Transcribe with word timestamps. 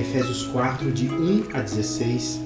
Efésios 0.00 0.44
4, 0.44 0.90
de 0.90 1.08
1 1.10 1.48
a 1.52 1.60
16, 1.60 2.40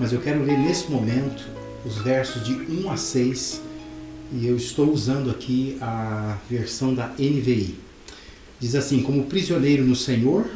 mas 0.00 0.12
eu 0.12 0.20
quero 0.20 0.42
ler 0.42 0.58
nesse 0.58 0.90
momento 0.90 1.46
os 1.86 1.98
versos 1.98 2.44
de 2.44 2.52
1 2.52 2.90
a 2.90 2.96
6 2.96 3.62
e 4.32 4.44
eu 4.44 4.56
estou 4.56 4.92
usando 4.92 5.30
aqui 5.30 5.78
a 5.80 6.38
versão 6.50 6.92
da 6.92 7.06
NVI. 7.16 7.76
Diz 8.58 8.74
assim: 8.74 9.00
Como 9.00 9.26
prisioneiro 9.26 9.84
no 9.84 9.94
Senhor, 9.94 10.50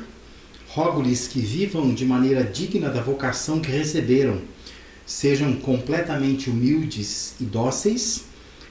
rogo-lhes 0.71 1.29
que 1.29 1.39
vivam 1.39 1.95
de 1.95 2.05
maneira 2.05 2.43
digna 2.43 2.91
da 2.91 3.01
vocação 3.01 3.61
que 3.61 3.71
receberam, 3.71 4.41
sejam 5.07 5.55
completamente 5.55 6.51
humildes 6.51 7.35
e 7.41 7.45
dóceis 7.45 8.25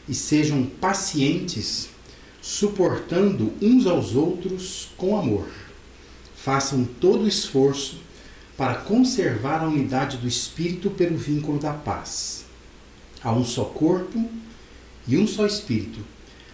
e 0.10 0.14
sejam 0.14 0.66
pacientes, 0.66 1.88
suportando 2.42 3.54
uns 3.62 3.88
aos 3.88 4.14
outros 4.14 4.90
com 4.98 5.18
amor. 5.18 5.48
Façam 6.44 6.84
todo 6.84 7.26
o 7.26 7.28
esforço 7.28 8.00
para 8.58 8.74
conservar 8.74 9.62
a 9.62 9.68
unidade 9.68 10.18
do 10.18 10.28
espírito 10.28 10.90
pelo 10.90 11.16
vínculo 11.16 11.60
da 11.60 11.72
paz. 11.72 12.46
Há 13.24 13.32
um 13.32 13.46
só 13.46 13.66
corpo 13.66 14.28
e 15.08 15.18
um 15.18 15.28
só 15.28 15.46
espírito, 15.46 16.00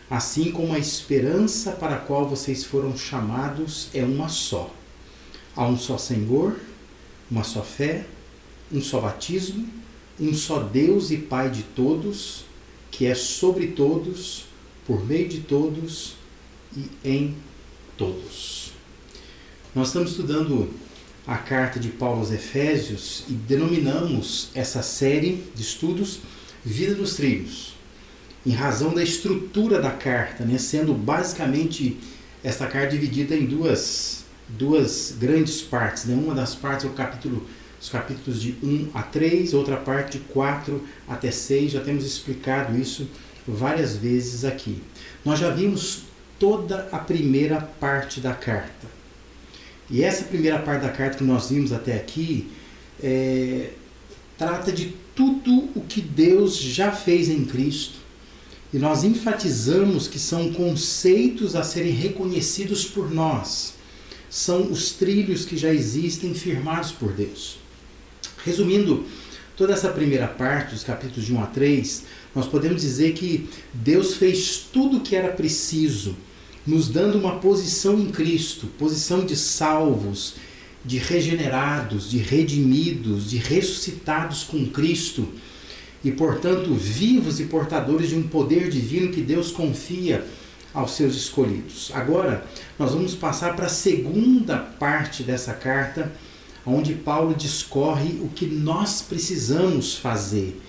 assim 0.09 0.51
como 0.51 0.73
a 0.73 0.79
esperança 0.79 1.71
para 1.71 1.95
a 1.95 1.99
qual 1.99 2.27
vocês 2.27 2.65
foram 2.65 2.97
chamados 2.97 3.87
é 3.93 4.03
uma 4.03 4.27
só. 4.27 4.73
Há 5.55 5.65
um 5.65 5.77
só 5.77 5.97
Senhor, 5.97 6.59
uma 7.31 7.45
só 7.45 7.63
fé, 7.63 8.05
um 8.69 8.81
só 8.81 8.99
batismo, 8.99 9.69
um 10.19 10.33
só 10.33 10.59
Deus 10.59 11.11
e 11.11 11.17
Pai 11.17 11.49
de 11.49 11.63
todos, 11.63 12.43
que 12.91 13.05
é 13.05 13.15
sobre 13.15 13.67
todos, 13.67 14.47
por 14.85 15.05
meio 15.05 15.29
de 15.29 15.39
todos 15.39 16.15
e 16.75 16.89
em 17.05 17.37
todos. 17.95 18.76
Nós 19.77 19.89
estamos 19.89 20.09
estudando 20.09 20.73
a 21.27 21.37
carta 21.37 21.79
de 21.79 21.89
Paulo 21.89 22.21
aos 22.21 22.31
Efésios 22.31 23.23
e 23.29 23.33
denominamos 23.33 24.49
essa 24.55 24.81
série 24.81 25.43
de 25.53 25.61
estudos 25.61 26.21
Vida 26.65 26.95
dos 26.95 27.13
Trilhos, 27.13 27.75
em 28.43 28.53
razão 28.53 28.91
da 28.91 29.03
estrutura 29.03 29.79
da 29.79 29.91
carta, 29.91 30.43
né, 30.43 30.57
sendo 30.57 30.95
basicamente 30.95 31.95
esta 32.43 32.65
carta 32.65 32.87
dividida 32.87 33.35
em 33.35 33.45
duas, 33.45 34.25
duas 34.49 35.15
grandes 35.19 35.61
partes. 35.61 36.05
Né? 36.05 36.15
Uma 36.15 36.33
das 36.33 36.55
partes 36.55 36.85
é 36.85 36.87
o 36.87 36.93
capítulo 36.93 37.47
os 37.79 37.89
capítulos 37.89 38.41
de 38.41 38.55
1 38.63 38.89
a 38.95 39.03
3, 39.03 39.53
outra 39.53 39.77
parte 39.77 40.17
de 40.17 40.23
4 40.23 40.83
até 41.07 41.29
6. 41.29 41.73
Já 41.73 41.81
temos 41.81 42.03
explicado 42.03 42.75
isso 42.75 43.07
várias 43.47 43.95
vezes 43.95 44.43
aqui. 44.43 44.81
Nós 45.23 45.37
já 45.37 45.51
vimos 45.51 46.01
toda 46.39 46.89
a 46.91 46.97
primeira 46.97 47.61
parte 47.61 48.19
da 48.19 48.33
carta. 48.33 48.96
E 49.89 50.03
essa 50.03 50.25
primeira 50.25 50.59
parte 50.59 50.81
da 50.81 50.89
carta 50.89 51.17
que 51.17 51.23
nós 51.23 51.49
vimos 51.49 51.71
até 51.71 51.95
aqui 51.95 52.49
é, 53.01 53.71
trata 54.37 54.71
de 54.71 54.93
tudo 55.15 55.69
o 55.75 55.81
que 55.81 56.01
Deus 56.01 56.57
já 56.57 56.91
fez 56.91 57.29
em 57.29 57.45
Cristo. 57.45 57.95
E 58.73 58.77
nós 58.77 59.03
enfatizamos 59.03 60.07
que 60.07 60.19
são 60.19 60.51
conceitos 60.51 61.55
a 61.55 61.63
serem 61.63 61.93
reconhecidos 61.93 62.83
por 62.85 63.09
nós. 63.09 63.73
São 64.29 64.69
os 64.69 64.91
trilhos 64.91 65.45
que 65.45 65.55
já 65.55 65.73
existem 65.73 66.33
firmados 66.33 66.91
por 66.91 67.13
Deus. 67.13 67.57
Resumindo 68.43 69.05
toda 69.55 69.73
essa 69.73 69.89
primeira 69.89 70.27
parte, 70.27 70.75
os 70.75 70.83
capítulos 70.83 71.25
de 71.25 71.33
1 71.33 71.43
a 71.43 71.45
3, 71.47 72.03
nós 72.35 72.45
podemos 72.45 72.81
dizer 72.81 73.13
que 73.13 73.49
Deus 73.73 74.15
fez 74.15 74.67
tudo 74.71 74.97
o 74.97 75.01
que 75.01 75.15
era 75.15 75.29
preciso, 75.29 76.15
nos 76.67 76.89
dando 76.89 77.17
uma 77.17 77.39
posição 77.39 77.97
em 77.97 78.07
Cristo, 78.07 78.67
posição 78.77 79.25
de 79.25 79.37
salvos, 79.37 80.35
de 80.83 80.97
regenerados, 80.97 82.11
de 82.11 82.17
redimidos, 82.17 83.29
de 83.29 83.37
ressuscitados 83.37 84.43
com 84.43 84.65
Cristo 84.65 85.29
e, 86.03 86.11
portanto, 86.11 86.73
vivos 86.73 87.39
e 87.39 87.45
portadores 87.45 88.09
de 88.09 88.15
um 88.15 88.23
poder 88.23 88.69
divino 88.69 89.13
que 89.13 89.21
Deus 89.21 89.49
confia 89.49 90.25
aos 90.73 90.91
seus 90.91 91.15
escolhidos. 91.15 91.89
Agora, 91.93 92.45
nós 92.77 92.91
vamos 92.91 93.15
passar 93.15 93.55
para 93.55 93.67
a 93.67 93.69
segunda 93.69 94.57
parte 94.57 95.23
dessa 95.23 95.53
carta 95.53 96.11
onde 96.65 96.93
Paulo 96.93 97.33
discorre 97.33 98.19
o 98.21 98.27
que 98.27 98.45
nós 98.45 99.01
precisamos 99.01 99.95
fazer 99.95 100.61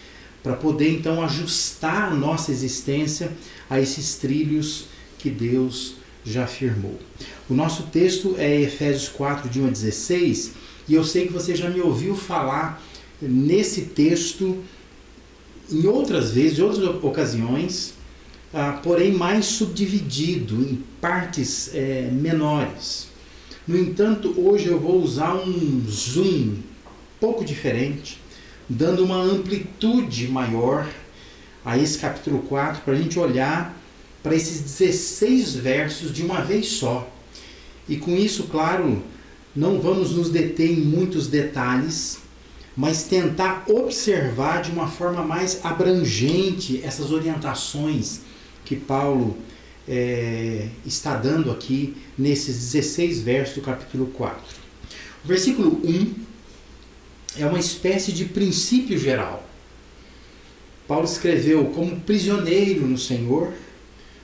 para 0.43 0.55
poder 0.55 0.93
então 0.93 1.23
ajustar 1.23 2.13
a 2.13 2.15
nossa 2.15 2.53
existência 2.53 3.33
a 3.69 3.81
esses 3.81 4.15
trilhos 4.15 4.87
que 5.19 5.29
Deus 5.31 5.97
já 6.25 6.45
afirmou. 6.45 6.99
O 7.49 7.55
nosso 7.55 7.85
texto 7.85 8.35
é 8.39 8.61
Efésios 8.61 9.09
4, 9.09 9.49
de 9.49 9.61
1 9.61 9.67
a 9.67 9.71
16, 9.71 10.53
e 10.89 10.95
eu 10.95 11.05
sei 11.05 11.27
que 11.27 11.33
você 11.33 11.55
já 11.55 11.69
me 11.69 11.81
ouviu 11.81 12.15
falar 12.15 12.83
nesse 13.21 13.83
texto 13.83 14.63
em 15.71 15.87
outras 15.87 16.31
vezes, 16.31 16.59
em 16.59 16.63
outras 16.63 17.03
ocasiões, 17.03 17.95
ah, 18.53 18.81
porém 18.83 19.13
mais 19.13 19.45
subdividido 19.45 20.55
em 20.55 20.83
partes 21.01 21.71
é, 21.75 22.09
menores. 22.11 23.09
No 23.67 23.79
entanto, 23.79 24.35
hoje 24.39 24.69
eu 24.69 24.81
vou 24.81 25.03
usar 25.03 25.35
um 25.35 25.85
zoom 25.87 26.57
pouco 27.21 27.45
diferente, 27.45 28.19
dando 28.67 29.05
uma 29.05 29.21
amplitude 29.21 30.29
maior 30.29 30.89
a 31.65 31.77
esse 31.77 31.99
capítulo 31.99 32.39
4 32.41 32.83
para 32.83 32.95
a 32.95 32.97
gente 32.97 33.19
olhar 33.19 33.78
para 34.29 34.37
esses 34.37 34.61
16 34.61 35.57
versos 35.57 36.13
de 36.13 36.23
uma 36.23 36.43
vez 36.43 36.67
só. 36.67 37.11
E 37.89 37.97
com 37.97 38.15
isso, 38.15 38.43
claro, 38.45 39.03
não 39.57 39.81
vamos 39.81 40.11
nos 40.11 40.29
deter 40.29 40.71
em 40.71 40.83
muitos 40.83 41.29
detalhes, 41.29 42.19
mas 42.77 43.05
tentar 43.05 43.65
observar 43.67 44.61
de 44.61 44.71
uma 44.71 44.87
forma 44.87 45.23
mais 45.23 45.65
abrangente 45.65 46.83
essas 46.85 47.11
orientações 47.11 48.21
que 48.67 48.77
Paulo 48.77 49.35
é, 49.89 50.69
está 50.85 51.17
dando 51.17 51.51
aqui 51.51 51.97
nesses 52.19 52.73
16 52.73 53.23
versos 53.23 53.55
do 53.55 53.63
capítulo 53.63 54.09
4. 54.09 54.39
O 55.25 55.27
versículo 55.27 55.81
1 55.83 56.15
é 57.39 57.47
uma 57.47 57.59
espécie 57.59 58.13
de 58.13 58.27
princípio 58.27 58.99
geral. 58.99 59.49
Paulo 60.87 61.07
escreveu: 61.07 61.65
Como 61.75 61.99
prisioneiro 62.01 62.87
no 62.87 62.99
Senhor, 62.99 63.55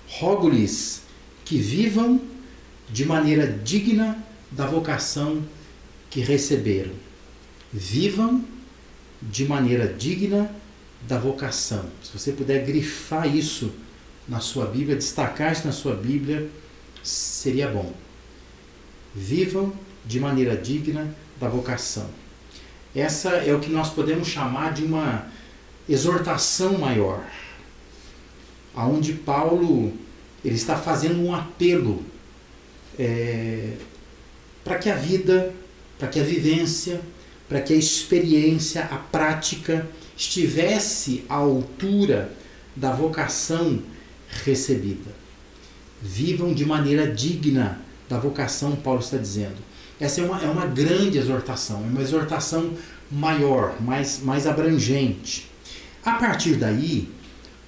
rogo-lhes 0.09 1.03
que 1.45 1.59
vivam 1.59 2.21
de 2.91 3.05
maneira 3.05 3.47
digna 3.47 4.19
da 4.51 4.67
vocação 4.67 5.43
que 6.11 6.21
receberam. 6.21 6.93
Vivam 7.73 8.45
de 9.21 9.47
maneira 9.47 9.89
digna 9.89 10.55
da 11.03 11.19
vocação. 11.19 11.85
Se 12.03 12.17
você 12.17 12.33
puder 12.33 12.65
grifar 12.65 13.35
isso 13.35 13.73
na 14.29 14.41
sua 14.41 14.67
Bíblia, 14.67 14.97
destacar 14.97 15.53
isso 15.53 15.67
na 15.67 15.73
sua 15.73 15.95
Bíblia, 15.95 16.49
seria 17.03 17.69
bom. 17.69 17.93
Vivam 19.15 19.73
de 20.05 20.21
maneira 20.21 20.57
digna 20.57 21.15
da 21.41 21.49
vocação. 21.49 22.09
Essa 22.95 23.31
é 23.31 23.53
o 23.55 23.61
que 23.61 23.71
nós 23.71 23.91
podemos 23.91 24.29
chamar 24.29 24.73
de 24.73 24.85
uma 24.85 25.27
exortação 25.89 26.79
maior, 26.79 27.25
aonde 28.75 29.13
Paulo 29.13 29.93
ele 30.45 30.55
está 30.55 30.77
fazendo 30.77 31.21
um 31.21 31.35
apelo 31.35 32.05
é, 32.99 33.73
para 34.63 34.79
que 34.79 34.91
a 34.91 34.95
vida, 34.95 35.53
para 35.99 36.09
que 36.09 36.21
a 36.21 36.23
vivência, 36.23 37.01
para 37.49 37.61
que 37.61 37.73
a 37.73 37.77
experiência, 37.77 38.85
a 38.85 38.97
prática 38.97 39.87
estivesse 40.17 41.25
à 41.29 41.37
altura 41.37 42.33
da 42.75 42.93
vocação 42.93 43.83
recebida. 44.45 45.11
Vivam 46.03 46.53
de 46.53 46.65
maneira 46.65 47.11
digna 47.11 47.81
da 48.09 48.19
vocação, 48.19 48.77
Paulo 48.77 49.01
está 49.01 49.17
dizendo. 49.17 49.57
Essa 49.99 50.21
é 50.21 50.25
uma, 50.25 50.43
é 50.43 50.47
uma 50.47 50.67
grande 50.67 51.19
exortação, 51.19 51.83
é 51.85 51.87
uma 51.87 52.03
exortação 52.03 52.73
maior, 53.11 53.81
mais, 53.81 54.21
mais 54.21 54.47
abrangente. 54.47 55.51
A 56.05 56.13
partir 56.13 56.57
daí, 56.57 57.09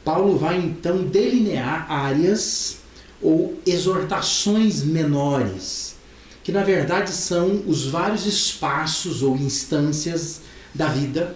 Paulo 0.06 0.38
vai 0.38 0.56
então 0.56 1.02
delinear 1.02 1.90
áreas 1.90 2.76
ou 3.20 3.58
exortações 3.66 4.84
menores, 4.84 5.96
que 6.44 6.52
na 6.52 6.62
verdade 6.62 7.10
são 7.10 7.64
os 7.66 7.88
vários 7.88 8.24
espaços 8.24 9.20
ou 9.20 9.36
instâncias 9.36 10.42
da 10.72 10.86
vida 10.86 11.34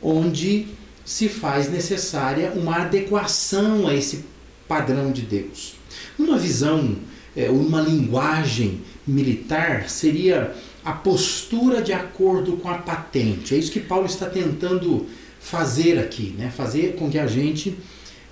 onde 0.00 0.68
se 1.04 1.28
faz 1.28 1.68
necessária 1.68 2.52
uma 2.52 2.82
adequação 2.82 3.88
a 3.88 3.94
esse 3.96 4.24
padrão 4.68 5.10
de 5.10 5.22
Deus. 5.22 5.74
Uma 6.16 6.38
visão, 6.38 6.94
é, 7.34 7.50
uma 7.50 7.80
linguagem 7.80 8.82
militar 9.04 9.90
seria 9.90 10.54
a 10.84 10.92
postura 10.92 11.82
de 11.82 11.92
acordo 11.92 12.56
com 12.58 12.68
a 12.68 12.78
patente. 12.78 13.52
É 13.52 13.58
isso 13.58 13.72
que 13.72 13.80
Paulo 13.80 14.06
está 14.06 14.26
tentando 14.26 15.06
fazer 15.40 15.98
aqui, 15.98 16.36
né? 16.38 16.52
fazer 16.56 16.94
com 16.94 17.10
que 17.10 17.18
a 17.18 17.26
gente 17.26 17.76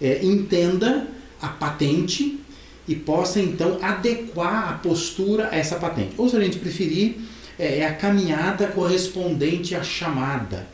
é, 0.01 0.25
entenda 0.25 1.07
a 1.41 1.49
patente 1.49 2.41
e 2.87 2.95
possa 2.95 3.41
então 3.41 3.79
adequar 3.81 4.69
a 4.69 4.73
postura 4.75 5.49
a 5.51 5.57
essa 5.57 5.77
patente. 5.77 6.13
Ou 6.19 6.29
se 6.29 6.37
a 6.37 6.41
gente 6.41 6.59
preferir, 6.59 7.17
é, 7.59 7.79
é 7.79 7.87
a 7.87 7.95
caminhada 7.95 8.67
correspondente 8.69 9.75
à 9.75 9.83
chamada. 9.83 10.67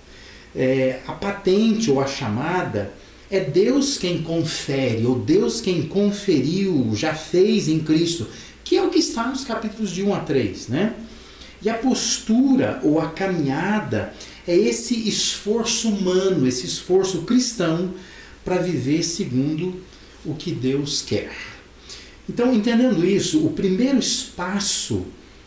É, 0.55 1.01
a 1.07 1.13
patente 1.13 1.91
ou 1.91 2.01
a 2.01 2.07
chamada 2.07 2.93
é 3.31 3.39
Deus 3.39 3.97
quem 3.97 4.23
confere, 4.23 5.07
ou 5.07 5.17
Deus 5.17 5.61
quem 5.61 5.83
conferiu, 5.83 6.91
já 6.95 7.15
fez 7.15 7.69
em 7.69 7.79
Cristo, 7.79 8.27
que 8.65 8.77
é 8.77 8.83
o 8.83 8.91
que 8.91 8.99
está 8.99 9.29
nos 9.29 9.45
capítulos 9.45 9.93
de 9.93 10.03
1 10.03 10.15
a 10.15 10.21
3, 10.21 10.69
né? 10.69 10.95
E 11.63 11.69
a 11.69 11.75
postura 11.75 12.81
ou 12.83 13.01
a 13.01 13.11
caminhada 13.11 14.13
é 14.49 14.57
esse 14.57 15.09
esforço 15.09 15.89
humano, 15.89 16.49
esse 16.49 16.67
esforço 16.67 17.23
cristão 17.23 17.95
para 18.51 18.63
viver 18.63 19.05
segundo 19.05 19.81
o 20.25 20.35
que 20.35 20.51
Deus 20.51 21.03
quer. 21.03 21.31
Então, 22.29 22.53
entendendo 22.53 23.07
isso, 23.07 23.47
o 23.47 23.53
primeiro 23.53 24.01
espaço 24.01 25.07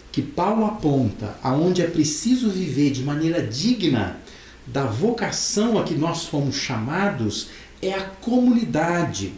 que 0.09 0.21
Paulo 0.21 0.63
aponta 0.63 1.37
aonde 1.43 1.81
é 1.81 1.87
preciso 1.87 2.49
viver 2.49 2.91
de 2.91 3.03
maneira 3.03 3.45
digna 3.45 4.21
da 4.65 4.85
vocação 4.85 5.77
a 5.77 5.83
que 5.83 5.93
nós 5.93 6.27
fomos 6.27 6.55
chamados 6.55 7.49
é 7.81 7.91
a 7.93 8.03
comunidade, 8.03 9.33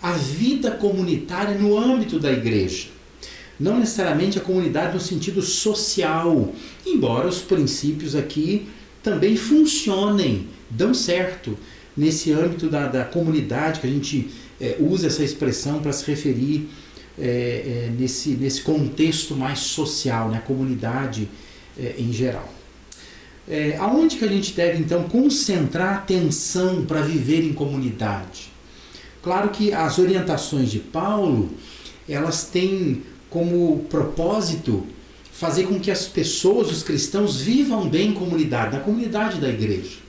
a 0.00 0.12
vida 0.12 0.70
comunitária 0.70 1.58
no 1.58 1.76
âmbito 1.76 2.20
da 2.20 2.30
igreja. 2.30 2.90
Não 3.58 3.76
necessariamente 3.80 4.38
a 4.38 4.42
comunidade 4.42 4.94
no 4.94 5.00
sentido 5.00 5.42
social, 5.42 6.54
embora 6.86 7.26
os 7.26 7.40
princípios 7.40 8.14
aqui 8.14 8.68
também 9.02 9.36
funcionem, 9.36 10.46
dão 10.70 10.94
certo 10.94 11.58
nesse 12.00 12.32
âmbito 12.32 12.70
da, 12.70 12.86
da 12.86 13.04
comunidade, 13.04 13.80
que 13.80 13.86
a 13.86 13.90
gente 13.90 14.30
é, 14.58 14.76
usa 14.80 15.08
essa 15.08 15.22
expressão 15.22 15.80
para 15.80 15.92
se 15.92 16.06
referir 16.06 16.66
é, 17.18 17.26
é, 17.26 17.92
nesse, 17.98 18.30
nesse 18.30 18.62
contexto 18.62 19.36
mais 19.36 19.58
social, 19.58 20.30
né, 20.30 20.42
comunidade 20.46 21.28
é, 21.78 21.96
em 21.98 22.10
geral. 22.10 22.48
É, 23.46 23.76
aonde 23.78 24.16
que 24.16 24.24
a 24.24 24.28
gente 24.28 24.54
deve 24.54 24.78
então 24.78 25.04
concentrar 25.04 25.96
atenção 25.96 26.86
para 26.86 27.02
viver 27.02 27.44
em 27.44 27.52
comunidade? 27.52 28.50
Claro 29.22 29.50
que 29.50 29.70
as 29.70 29.98
orientações 29.98 30.70
de 30.70 30.78
Paulo 30.78 31.50
elas 32.08 32.44
têm 32.44 33.02
como 33.28 33.84
propósito 33.90 34.86
fazer 35.30 35.64
com 35.64 35.78
que 35.78 35.90
as 35.90 36.06
pessoas, 36.06 36.70
os 36.70 36.82
cristãos, 36.82 37.40
vivam 37.40 37.88
bem 37.88 38.10
em 38.10 38.14
comunidade, 38.14 38.76
na 38.76 38.82
comunidade 38.82 39.38
da 39.38 39.48
igreja. 39.48 39.99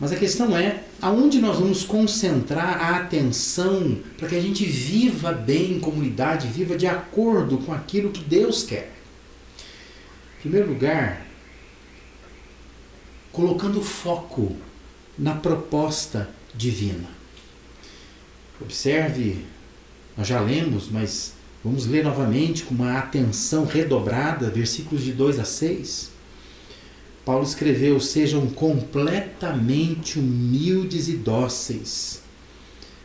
Mas 0.00 0.12
a 0.12 0.16
questão 0.16 0.56
é 0.56 0.82
aonde 1.00 1.38
nós 1.40 1.58
vamos 1.58 1.84
concentrar 1.84 2.82
a 2.82 2.96
atenção 2.96 3.98
para 4.16 4.28
que 4.28 4.34
a 4.34 4.40
gente 4.40 4.64
viva 4.64 5.30
bem 5.30 5.74
em 5.74 5.80
comunidade, 5.80 6.48
viva 6.48 6.74
de 6.74 6.86
acordo 6.86 7.58
com 7.58 7.72
aquilo 7.72 8.10
que 8.10 8.24
Deus 8.24 8.62
quer. 8.62 8.90
Em 10.38 10.40
primeiro 10.40 10.70
lugar, 10.70 11.26
colocando 13.30 13.82
foco 13.82 14.56
na 15.18 15.34
proposta 15.34 16.30
divina. 16.54 17.08
Observe, 18.58 19.44
nós 20.16 20.26
já 20.26 20.40
lemos, 20.40 20.88
mas 20.90 21.34
vamos 21.62 21.86
ler 21.86 22.04
novamente 22.04 22.62
com 22.62 22.74
uma 22.74 22.98
atenção 22.98 23.66
redobrada, 23.66 24.48
versículos 24.48 25.04
de 25.04 25.12
2 25.12 25.38
a 25.38 25.44
6. 25.44 26.19
Paulo 27.30 27.44
escreveu: 27.44 28.00
Sejam 28.00 28.48
completamente 28.48 30.18
humildes 30.18 31.06
e 31.08 31.12
dóceis, 31.12 32.22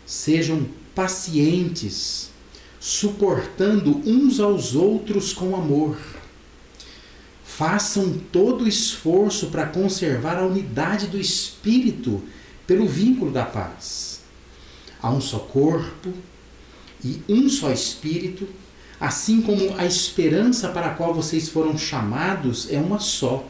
sejam 0.04 0.66
pacientes, 0.96 2.32
suportando 2.80 4.02
uns 4.06 4.40
aos 4.40 4.74
outros 4.74 5.32
com 5.32 5.56
amor 5.56 5.98
Façam 7.58 8.20
todo 8.34 8.66
o 8.66 8.68
esforço 8.68 9.48
para 9.48 9.66
conservar 9.66 10.38
a 10.38 10.46
unidade 10.46 11.08
do 11.08 11.18
espírito 11.18 12.22
pelo 12.68 12.86
vínculo 12.86 13.32
da 13.32 13.46
paz. 13.46 14.20
Há 15.02 15.10
um 15.10 15.22
só 15.22 15.40
corpo 15.40 16.12
e 17.02 17.22
um 17.30 17.48
só 17.48 17.72
espírito, 17.72 18.46
assim 19.00 19.42
como 19.42 19.74
a 19.78 19.86
esperança 19.86 20.68
para 20.68 20.88
a 20.88 20.94
qual 20.96 21.14
vocês 21.14 21.48
foram 21.48 21.78
chamados 21.78 22.68
é 22.70 22.78
uma 22.78 23.00
só. 23.00 23.48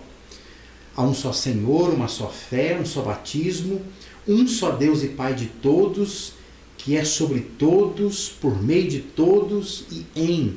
Há 0.95 1.03
um 1.03 1.13
só 1.13 1.33
Senhor, 1.33 1.94
uma 1.94 2.07
só 2.07 2.30
fé, 2.30 2.80
um 2.80 2.86
só 2.86 3.01
batismo, 3.01 3.81
um 4.27 4.47
só 4.47 4.71
Deus 4.71 5.03
e 5.03 5.09
Pai 5.09 5.33
de 5.33 5.47
todos, 5.47 6.33
que 6.77 6.95
é 6.95 7.03
sobre 7.03 7.42
todos, 7.42 8.30
por 8.30 8.62
meio 8.62 8.88
de 8.88 9.00
todos 9.00 9.86
e 9.92 10.06
em 10.15 10.56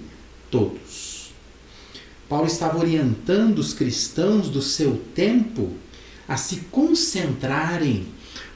todos. 0.50 1.32
Paulo 2.28 2.46
estava 2.46 2.78
orientando 2.78 3.58
os 3.58 3.72
cristãos 3.72 4.48
do 4.48 4.60
seu 4.60 5.00
tempo 5.14 5.72
a 6.28 6.36
se 6.36 6.56
concentrarem 6.70 8.06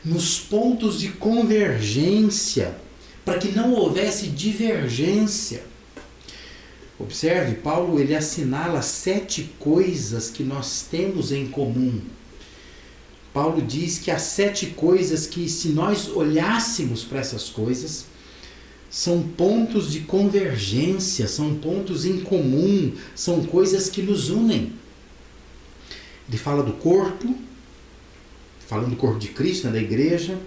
nos 0.05 0.39
pontos 0.39 1.01
de 1.01 1.09
convergência, 1.09 2.77
para 3.25 3.39
que 3.39 3.49
não 3.49 3.73
houvesse 3.73 4.27
divergência. 4.29 5.72
Observe, 6.99 7.57
Paulo 7.57 7.99
ele 7.99 8.15
assinala 8.15 8.83
sete 8.83 9.51
coisas 9.59 10.31
que 10.31 10.43
nós 10.43 10.87
temos 10.91 11.33
em 11.33 11.47
comum. 11.49 12.01
Paulo 13.33 13.63
diz 13.63 13.99
que 13.99 14.11
há 14.11 14.19
sete 14.19 14.67
coisas 14.67 15.27
que, 15.27 15.49
se 15.49 15.69
nós 15.69 16.09
olhássemos 16.09 17.03
para 17.03 17.21
essas 17.21 17.49
coisas, 17.49 18.05
são 18.91 19.23
pontos 19.23 19.91
de 19.91 20.01
convergência, 20.01 21.27
são 21.27 21.55
pontos 21.55 22.05
em 22.05 22.21
comum, 22.21 22.93
são 23.15 23.43
coisas 23.45 23.89
que 23.89 24.03
nos 24.03 24.29
unem. 24.29 24.75
Ele 26.29 26.37
fala 26.37 26.63
do 26.63 26.75
corpo, 26.75 27.35
falando 28.67 28.91
do 28.91 28.97
corpo 28.97 29.19
de 29.19 29.29
Cristo, 29.29 29.67
né, 29.67 29.73
da 29.73 29.81
igreja. 29.81 30.39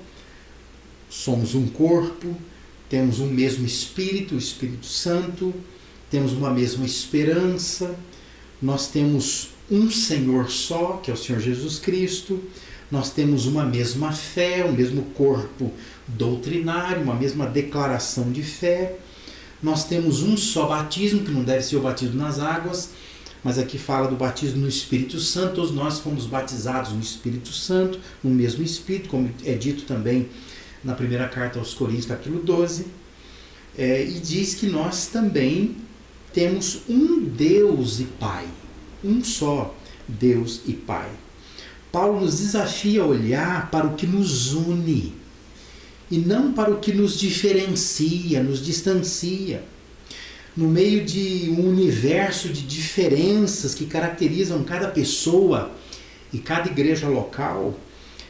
Somos 1.10 1.56
um 1.56 1.68
corpo, 1.68 2.36
temos 2.88 3.20
um 3.20 3.28
mesmo 3.28 3.66
Espírito, 3.66 4.36
o 4.36 4.38
Espírito 4.38 4.86
Santo, 4.86 5.52
temos 6.10 6.34
uma 6.34 6.50
mesma 6.50 6.86
esperança, 6.86 7.96
nós 8.62 8.88
temos 8.88 9.50
um 9.70 9.90
Senhor 9.90 10.50
só, 10.50 11.00
que 11.04 11.10
é 11.10 11.14
o 11.14 11.18
Senhor 11.18 11.42
Jesus 11.42 11.80
Cristo, 11.80 12.42
nós 12.92 13.10
temos 13.10 13.46
uma 13.46 13.66
mesma 13.66 14.12
fé, 14.12 14.64
o 14.64 14.72
mesmo 14.72 15.04
corpo 15.16 15.72
doutrinário, 16.08 17.02
uma 17.02 17.16
mesma 17.16 17.48
declaração 17.48 18.32
de 18.32 18.44
fé. 18.44 18.98
Nós 19.62 19.86
temos 19.86 20.22
um 20.22 20.38
só 20.38 20.68
batismo, 20.68 21.24
que 21.24 21.32
não 21.32 21.44
deve 21.44 21.64
ser 21.64 21.78
o 21.78 21.82
batismo 21.82 22.16
nas 22.16 22.40
águas, 22.40 22.92
mas 23.44 23.58
aqui 23.58 23.78
fala 23.78 24.08
do 24.08 24.16
batismo 24.16 24.62
no 24.62 24.70
Espírito 24.70 25.20
Santo. 25.20 25.56
Todos 25.56 25.72
nós 25.72 26.00
fomos 26.00 26.28
batizados 26.28 26.92
no 26.92 27.00
Espírito 27.00 27.52
Santo, 27.52 28.00
no 28.24 28.30
mesmo 28.30 28.64
Espírito, 28.64 29.10
como 29.10 29.32
é 29.44 29.54
dito 29.54 29.84
também 29.86 30.30
na 30.84 30.94
primeira 30.94 31.28
carta 31.28 31.58
aos 31.58 31.74
Coríntios, 31.74 32.06
capítulo 32.06 32.44
12. 32.44 32.86
É, 33.78 34.06
e 34.06 34.20
diz 34.20 34.54
que 34.54 34.68
nós 34.68 35.08
também 35.08 35.76
temos 36.36 36.82
um 36.90 37.24
Deus 37.24 38.02
e 38.02 38.04
Pai, 38.04 38.46
um 39.02 39.24
só 39.24 39.74
Deus 40.06 40.64
e 40.66 40.74
Pai. 40.74 41.10
Paulo 41.94 42.20
nos 42.20 42.40
desafia 42.40 43.04
a 43.04 43.06
olhar 43.06 43.72
para 43.72 43.88
o 43.88 43.96
que 43.96 44.06
nos 44.06 44.52
une 44.52 45.14
e 46.12 46.18
não 46.18 46.52
para 46.52 46.72
o 46.72 46.80
que 46.82 46.92
nos 46.92 47.18
diferencia, 47.18 48.44
nos 48.44 48.64
distancia. 48.64 49.64
No 50.58 50.68
meio 50.68 51.06
de 51.06 51.50
um 51.58 51.70
universo 51.70 52.50
de 52.50 52.64
diferenças 52.64 53.74
que 53.74 53.86
caracterizam 53.86 54.62
cada 54.66 54.90
pessoa 54.90 55.72
e 56.34 56.40
cada 56.40 56.70
igreja 56.70 57.08
local, 57.08 57.80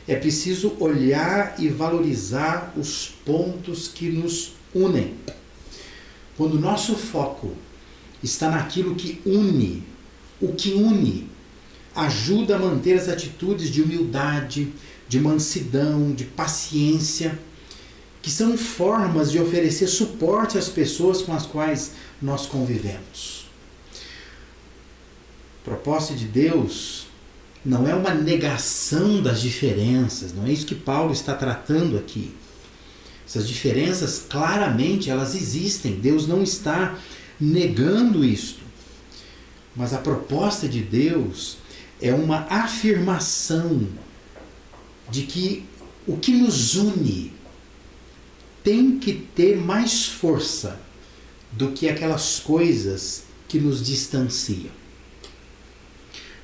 é 0.07 0.15
preciso 0.15 0.75
olhar 0.79 1.55
e 1.57 1.69
valorizar 1.69 2.71
os 2.77 3.15
pontos 3.25 3.87
que 3.87 4.09
nos 4.09 4.51
unem. 4.75 5.15
Quando 6.37 6.53
o 6.53 6.61
nosso 6.61 6.95
foco 6.95 7.64
está 8.25 8.49
naquilo 8.49 8.95
que 8.95 9.21
une, 9.25 9.83
o 10.41 10.53
que 10.53 10.73
une 10.73 11.29
ajuda 11.95 12.57
a 12.57 12.59
manter 12.59 12.97
as 12.97 13.07
atitudes 13.07 13.69
de 13.69 13.81
humildade, 13.81 14.73
de 15.07 15.19
mansidão, 15.19 16.11
de 16.11 16.25
paciência, 16.25 17.39
que 18.21 18.29
são 18.29 18.57
formas 18.57 19.31
de 19.31 19.39
oferecer 19.39 19.87
suporte 19.87 20.57
às 20.57 20.67
pessoas 20.67 21.21
com 21.21 21.31
as 21.31 21.45
quais 21.45 21.91
nós 22.21 22.45
convivemos. 22.45 23.47
Proposta 25.63 26.13
de 26.13 26.25
Deus 26.25 27.07
não 27.63 27.87
é 27.87 27.95
uma 27.95 28.13
negação 28.13 29.21
das 29.21 29.41
diferenças, 29.41 30.33
não 30.33 30.45
é 30.45 30.51
isso 30.51 30.65
que 30.65 30.75
Paulo 30.75 31.13
está 31.13 31.33
tratando 31.33 31.97
aqui. 31.97 32.33
Essas 33.27 33.47
diferenças, 33.47 34.23
claramente, 34.29 35.09
elas 35.09 35.33
existem. 35.33 35.93
Deus 35.93 36.27
não 36.27 36.43
está 36.43 36.95
negando 37.39 38.23
isto. 38.23 38.63
Mas 39.75 39.93
a 39.93 39.97
proposta 39.97 40.67
de 40.67 40.81
Deus 40.81 41.57
é 42.01 42.13
uma 42.13 42.47
afirmação 42.49 43.87
de 45.09 45.23
que 45.23 45.65
o 46.07 46.17
que 46.17 46.31
nos 46.31 46.75
une 46.75 47.33
tem 48.63 48.97
que 48.97 49.13
ter 49.13 49.57
mais 49.57 50.05
força 50.05 50.79
do 51.51 51.71
que 51.71 51.87
aquelas 51.87 52.39
coisas 52.39 53.23
que 53.47 53.59
nos 53.59 53.83
distanciam. 53.85 54.71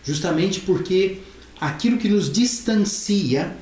justamente 0.04 0.62
porque 0.62 1.20
aquilo 1.60 1.98
que 1.98 2.10
nos 2.10 2.32
distancia 2.32 3.56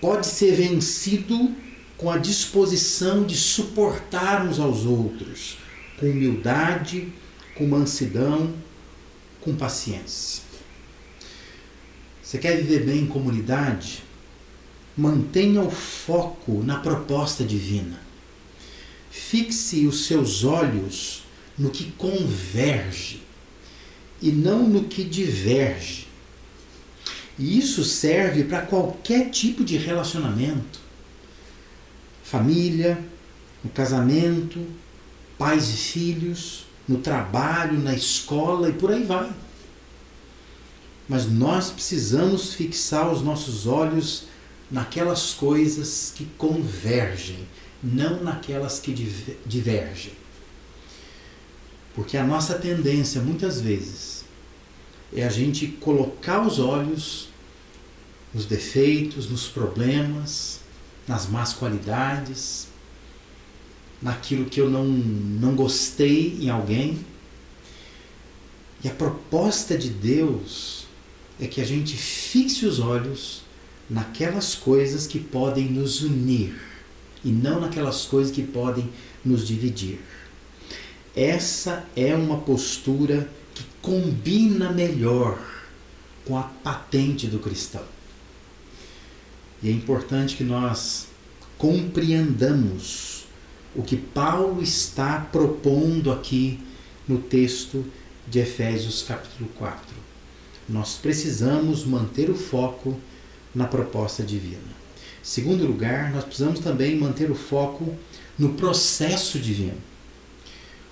pode 0.00 0.26
ser 0.26 0.54
vencido 0.54 1.52
com 1.96 2.10
a 2.10 2.18
disposição 2.18 3.24
de 3.24 3.34
suportar 3.34 4.46
uns 4.46 4.58
aos 4.58 4.84
outros, 4.84 5.56
com 5.98 6.06
humildade, 6.06 7.12
com 7.54 7.66
mansidão, 7.66 8.54
com 9.40 9.54
paciência. 9.54 10.42
Você 12.22 12.38
quer 12.38 12.56
viver 12.56 12.84
bem 12.84 13.02
em 13.02 13.06
comunidade? 13.06 14.02
Mantenha 14.96 15.62
o 15.62 15.70
foco 15.70 16.62
na 16.62 16.78
proposta 16.78 17.44
divina. 17.44 18.00
Fixe 19.10 19.86
os 19.86 20.06
seus 20.06 20.42
olhos 20.44 21.24
no 21.56 21.70
que 21.70 21.92
converge 21.92 23.22
e 24.20 24.30
não 24.30 24.68
no 24.68 24.84
que 24.84 25.04
diverge. 25.04 26.06
E 27.38 27.58
isso 27.58 27.84
serve 27.84 28.44
para 28.44 28.62
qualquer 28.62 29.30
tipo 29.30 29.62
de 29.62 29.76
relacionamento. 29.76 30.80
Família, 32.22 32.98
casamento, 33.74 34.66
pais 35.38 35.68
e 35.70 35.76
filhos, 35.76 36.66
no 36.86 36.98
trabalho, 36.98 37.78
na 37.78 37.94
escola 37.94 38.68
e 38.68 38.72
por 38.72 38.92
aí 38.92 39.04
vai. 39.04 39.32
Mas 41.08 41.30
nós 41.30 41.70
precisamos 41.70 42.54
fixar 42.54 43.12
os 43.12 43.22
nossos 43.22 43.66
olhos 43.66 44.24
naquelas 44.70 45.32
coisas 45.32 46.12
que 46.14 46.24
convergem, 46.36 47.46
não 47.82 48.22
naquelas 48.22 48.80
que 48.80 48.92
divergem. 49.46 50.12
Porque 51.94 52.16
a 52.16 52.24
nossa 52.24 52.58
tendência, 52.58 53.20
muitas 53.20 53.60
vezes, 53.60 54.24
é 55.14 55.24
a 55.24 55.30
gente 55.30 55.66
colocar 55.68 56.44
os 56.46 56.58
olhos 56.58 57.28
nos 58.34 58.44
defeitos, 58.44 59.30
nos 59.30 59.46
problemas, 59.46 60.60
nas 61.06 61.26
más 61.26 61.54
qualidades, 61.54 62.68
naquilo 64.06 64.44
que 64.44 64.60
eu 64.60 64.70
não, 64.70 64.84
não 64.84 65.56
gostei 65.56 66.38
em 66.40 66.48
alguém. 66.48 66.96
E 68.84 68.88
a 68.88 68.92
proposta 68.92 69.76
de 69.76 69.90
Deus 69.90 70.86
é 71.40 71.48
que 71.48 71.60
a 71.60 71.64
gente 71.64 71.96
fixe 71.96 72.64
os 72.66 72.78
olhos 72.78 73.42
naquelas 73.90 74.54
coisas 74.54 75.08
que 75.08 75.18
podem 75.18 75.66
nos 75.66 76.02
unir 76.02 76.54
e 77.24 77.30
não 77.30 77.60
naquelas 77.60 78.04
coisas 78.04 78.32
que 78.32 78.44
podem 78.44 78.88
nos 79.24 79.44
dividir. 79.44 79.98
Essa 81.14 81.84
é 81.96 82.14
uma 82.14 82.38
postura 82.38 83.28
que 83.56 83.64
combina 83.82 84.70
melhor 84.70 85.36
com 86.24 86.38
a 86.38 86.44
patente 86.44 87.26
do 87.26 87.40
cristão. 87.40 87.82
E 89.60 89.68
é 89.68 89.72
importante 89.72 90.36
que 90.36 90.44
nós 90.44 91.08
compreendamos 91.58 93.15
o 93.76 93.82
que 93.82 93.96
Paulo 93.96 94.62
está 94.62 95.20
propondo 95.30 96.10
aqui 96.10 96.58
no 97.06 97.18
texto 97.18 97.84
de 98.26 98.38
Efésios 98.40 99.02
capítulo 99.02 99.48
4. 99.58 99.94
Nós 100.68 100.94
precisamos 100.94 101.84
manter 101.84 102.30
o 102.30 102.34
foco 102.34 102.98
na 103.54 103.66
proposta 103.66 104.22
divina. 104.22 104.76
Segundo 105.22 105.66
lugar, 105.66 106.10
nós 106.12 106.24
precisamos 106.24 106.60
também 106.60 106.96
manter 106.96 107.30
o 107.30 107.34
foco 107.34 107.94
no 108.38 108.54
processo 108.54 109.38
divino. 109.38 109.76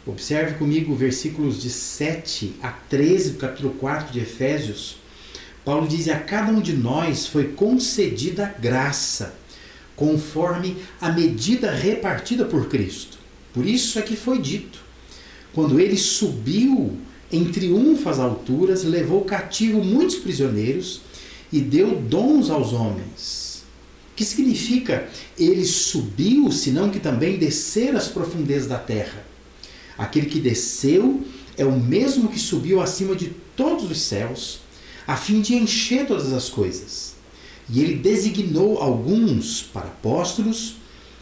Observe 0.07 0.59
comigo 0.59 0.95
versículos 0.95 1.63
de 1.63 1.71
7 1.71 2.57
a 2.63 2.71
13 2.71 3.31
do 3.31 3.39
capítulo 3.39 3.75
4 3.75 4.13
de 4.13 4.21
Efésios. 4.21 4.99
Paulo 5.65 5.89
diz: 5.89 6.09
A 6.09 6.19
cada 6.19 6.53
um 6.53 6.61
de 6.61 6.75
nós 6.75 7.27
foi 7.27 7.49
concedida 7.49 8.55
graça, 8.61 9.35
conforme 9.97 10.77
a 11.01 11.11
medida 11.11 11.71
repartida 11.71 12.45
por 12.45 12.69
Cristo. 12.69 13.19
Por 13.53 13.67
isso 13.67 13.99
é 13.99 14.03
que 14.03 14.17
foi 14.17 14.41
dito: 14.41 14.81
quando 15.53 15.79
ele 15.79 15.97
subiu 15.97 16.97
em 17.31 17.45
triunfo 17.47 18.09
às 18.09 18.19
alturas, 18.19 18.85
levou 18.85 19.25
cativo 19.25 19.83
muitos 19.83 20.17
prisioneiros 20.17 21.01
e 21.53 21.61
deu 21.61 22.01
dons 22.01 22.51
aos 22.51 22.73
homens. 22.73 23.63
Que 24.17 24.25
significa 24.25 25.09
ele 25.37 25.65
subiu, 25.65 26.51
senão 26.53 26.91
que 26.91 27.01
também 27.01 27.39
descer 27.39 27.97
às 27.97 28.07
profundezas 28.09 28.69
da 28.69 28.79
terra? 28.79 29.25
Aquele 29.99 30.27
que 30.27 30.41
desceu 30.41 31.23
é 31.57 31.65
o 31.65 31.79
mesmo 31.79 32.29
que 32.29 32.39
subiu 32.39 32.81
acima 32.81 33.15
de 33.15 33.33
todos 33.57 33.91
os 33.91 34.01
céus, 34.01 34.61
a 35.07 35.17
fim 35.17 35.41
de 35.41 35.55
encher 35.55 36.07
todas 36.07 36.33
as 36.33 36.49
coisas. 36.49 37.14
E 37.69 37.83
ele 37.83 37.95
designou 37.95 38.79
alguns 38.79 39.63
para 39.63 39.87
apóstolos, 39.87 40.77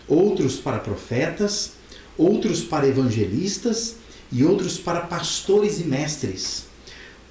outros 0.08 0.56
para 0.56 0.78
profetas, 0.78 1.72
outros 2.16 2.62
para 2.62 2.87
evangelistas 2.87 3.96
e 4.30 4.44
outros 4.44 4.78
para 4.78 5.00
pastores 5.00 5.80
e 5.80 5.84
mestres, 5.84 6.64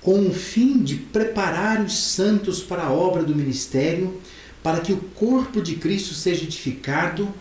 com 0.02 0.28
o 0.28 0.34
fim 0.34 0.82
de 0.82 0.96
preparar 0.96 1.84
os 1.84 1.94
santos 1.94 2.62
para 2.62 2.84
a 2.84 2.92
obra 2.92 3.24
do 3.24 3.36
ministério, 3.36 4.20
para 4.64 4.80
que 4.80 4.94
o 4.94 4.98
corpo 5.16 5.62
de 5.62 5.76
Cristo 5.76 6.14
seja 6.14 6.44
edificado 6.44 7.34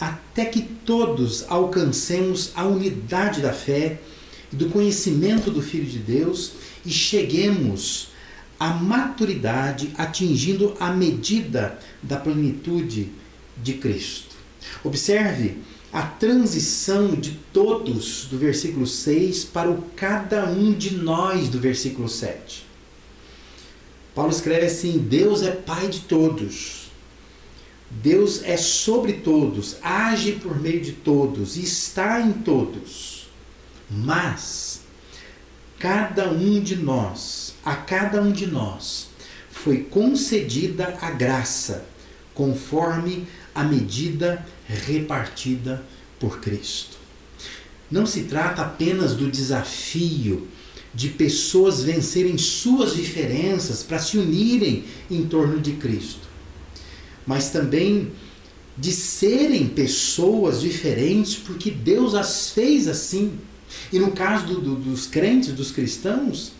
até 0.00 0.44
que 0.44 0.62
todos 0.62 1.44
alcancemos 1.48 2.52
a 2.54 2.64
unidade 2.64 3.40
da 3.40 3.52
fé 3.52 3.98
e 4.52 4.56
do 4.56 4.70
conhecimento 4.70 5.50
do 5.50 5.60
Filho 5.60 5.86
de 5.86 5.98
Deus 5.98 6.52
e 6.86 6.90
cheguemos 6.90 8.07
à 8.58 8.70
maturidade, 8.70 9.92
atingindo 9.96 10.74
a 10.80 10.90
medida 10.90 11.78
da 12.02 12.16
plenitude 12.16 13.10
de 13.56 13.74
Cristo. 13.74 14.36
Observe 14.82 15.58
a 15.92 16.02
transição 16.02 17.14
de 17.14 17.32
todos 17.52 18.26
do 18.26 18.36
versículo 18.36 18.86
6 18.86 19.44
para 19.44 19.70
o 19.70 19.82
cada 19.96 20.46
um 20.46 20.72
de 20.72 20.94
nós 20.94 21.48
do 21.48 21.58
versículo 21.58 22.08
7. 22.08 22.66
Paulo 24.14 24.30
escreve 24.30 24.66
assim: 24.66 24.98
Deus 24.98 25.42
é 25.42 25.50
Pai 25.50 25.88
de 25.88 26.00
todos 26.00 26.78
Deus 27.90 28.42
é 28.44 28.56
sobre 28.56 29.14
todos, 29.14 29.76
age 29.82 30.32
por 30.32 30.60
meio 30.60 30.80
de 30.80 30.92
todos, 30.92 31.56
está 31.56 32.20
em 32.20 32.32
todos. 32.32 33.28
Mas 33.90 34.82
cada 35.78 36.30
um 36.30 36.60
de 36.60 36.76
nós, 36.76 37.47
a 37.64 37.74
cada 37.76 38.22
um 38.22 38.32
de 38.32 38.46
nós, 38.46 39.08
foi 39.50 39.78
concedida 39.78 40.96
a 41.00 41.10
graça, 41.10 41.84
conforme 42.34 43.26
a 43.54 43.64
medida 43.64 44.44
repartida 44.68 45.84
por 46.20 46.40
Cristo. 46.40 46.96
Não 47.90 48.06
se 48.06 48.24
trata 48.24 48.62
apenas 48.62 49.14
do 49.14 49.30
desafio 49.30 50.46
de 50.94 51.08
pessoas 51.08 51.82
vencerem 51.82 52.38
suas 52.38 52.94
diferenças 52.94 53.82
para 53.82 53.98
se 53.98 54.18
unirem 54.18 54.84
em 55.10 55.26
torno 55.26 55.60
de 55.60 55.72
Cristo 55.72 56.28
mas 57.28 57.50
também 57.50 58.10
de 58.74 58.90
serem 58.90 59.68
pessoas 59.68 60.62
diferentes, 60.62 61.34
porque 61.34 61.70
Deus 61.70 62.14
as 62.14 62.50
fez 62.52 62.88
assim. 62.88 63.32
E 63.92 63.98
no 63.98 64.12
caso 64.12 64.46
do, 64.46 64.60
do, 64.62 64.76
dos 64.76 65.06
crentes, 65.06 65.52
dos 65.52 65.70
cristãos, 65.70 66.52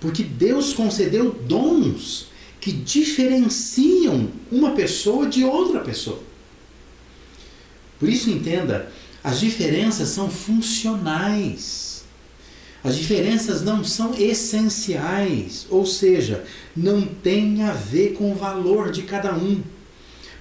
porque 0.00 0.22
Deus 0.22 0.72
concedeu 0.72 1.30
dons 1.30 2.30
que 2.60 2.72
diferenciam 2.72 4.30
uma 4.50 4.72
pessoa 4.72 5.26
de 5.26 5.44
outra 5.44 5.80
pessoa. 5.80 6.20
Por 7.98 8.08
isso, 8.08 8.30
entenda, 8.30 8.90
as 9.22 9.40
diferenças 9.40 10.08
são 10.08 10.30
funcionais. 10.30 12.04
As 12.82 12.96
diferenças 12.96 13.62
não 13.62 13.84
são 13.84 14.14
essenciais, 14.14 15.66
ou 15.68 15.84
seja, 15.84 16.44
não 16.74 17.02
tem 17.04 17.62
a 17.62 17.72
ver 17.72 18.14
com 18.14 18.32
o 18.32 18.34
valor 18.34 18.90
de 18.90 19.02
cada 19.02 19.34
um 19.34 19.62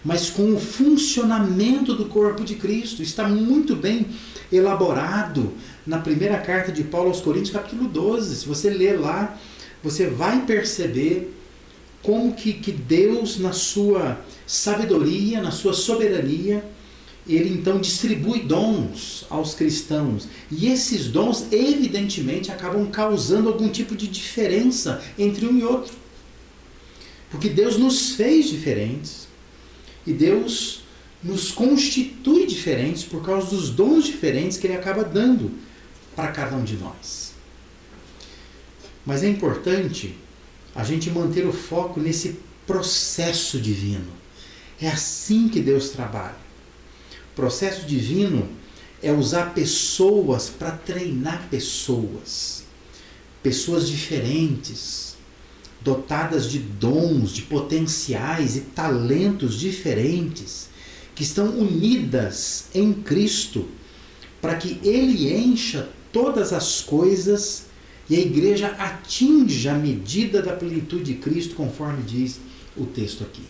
mas 0.03 0.29
com 0.29 0.53
o 0.53 0.59
funcionamento 0.59 1.93
do 1.93 2.05
corpo 2.05 2.43
de 2.43 2.55
Cristo. 2.55 3.01
Está 3.01 3.27
muito 3.27 3.75
bem 3.75 4.07
elaborado 4.51 5.53
na 5.85 5.99
primeira 5.99 6.37
carta 6.37 6.71
de 6.71 6.83
Paulo 6.83 7.09
aos 7.09 7.21
Coríntios, 7.21 7.51
capítulo 7.51 7.87
12. 7.87 8.35
Se 8.35 8.47
você 8.47 8.69
ler 8.69 8.99
lá, 8.99 9.37
você 9.83 10.07
vai 10.07 10.45
perceber 10.45 11.33
como 12.01 12.33
que, 12.33 12.53
que 12.53 12.71
Deus, 12.71 13.37
na 13.39 13.51
sua 13.51 14.19
sabedoria, 14.47 15.41
na 15.41 15.51
sua 15.51 15.73
soberania, 15.73 16.63
ele 17.27 17.53
então 17.53 17.79
distribui 17.79 18.39
dons 18.39 19.25
aos 19.29 19.53
cristãos. 19.53 20.27
E 20.49 20.67
esses 20.67 21.07
dons, 21.07 21.45
evidentemente, 21.51 22.51
acabam 22.51 22.87
causando 22.87 23.49
algum 23.49 23.69
tipo 23.69 23.95
de 23.95 24.07
diferença 24.07 25.03
entre 25.17 25.45
um 25.45 25.57
e 25.57 25.63
outro. 25.63 25.93
Porque 27.29 27.49
Deus 27.49 27.77
nos 27.77 28.11
fez 28.11 28.49
diferentes. 28.49 29.18
E 30.05 30.13
Deus 30.13 30.81
nos 31.23 31.51
constitui 31.51 32.45
diferentes 32.47 33.03
por 33.03 33.23
causa 33.23 33.49
dos 33.49 33.69
dons 33.69 34.05
diferentes 34.05 34.57
que 34.57 34.67
Ele 34.67 34.75
acaba 34.75 35.03
dando 35.03 35.51
para 36.15 36.31
cada 36.31 36.55
um 36.55 36.63
de 36.63 36.77
nós. 36.77 37.33
Mas 39.05 39.23
é 39.23 39.27
importante 39.27 40.15
a 40.75 40.83
gente 40.83 41.09
manter 41.09 41.45
o 41.45 41.53
foco 41.53 41.99
nesse 41.99 42.39
processo 42.65 43.59
divino. 43.59 44.11
É 44.81 44.87
assim 44.87 45.49
que 45.49 45.59
Deus 45.59 45.89
trabalha. 45.89 46.37
Processo 47.35 47.85
divino 47.85 48.47
é 49.01 49.11
usar 49.11 49.53
pessoas 49.53 50.49
para 50.49 50.71
treinar 50.71 51.47
pessoas. 51.49 52.63
Pessoas 53.41 53.87
diferentes, 53.87 55.08
dotadas 55.81 56.49
de 56.49 56.59
dons, 56.59 57.31
de 57.31 57.43
potenciais 57.43 58.55
e 58.55 58.61
talentos 58.61 59.57
diferentes, 59.57 60.69
que 61.15 61.23
estão 61.23 61.49
unidas 61.49 62.65
em 62.73 62.93
Cristo, 62.93 63.67
para 64.41 64.55
que 64.55 64.79
Ele 64.87 65.33
encha 65.33 65.89
todas 66.11 66.53
as 66.53 66.81
coisas 66.81 67.65
e 68.09 68.15
a 68.15 68.19
igreja 68.19 68.67
atinja 68.67 69.73
a 69.73 69.77
medida 69.77 70.41
da 70.41 70.53
plenitude 70.53 71.03
de 71.03 71.13
Cristo, 71.15 71.55
conforme 71.55 72.03
diz 72.03 72.39
o 72.75 72.85
texto 72.85 73.23
aqui. 73.23 73.43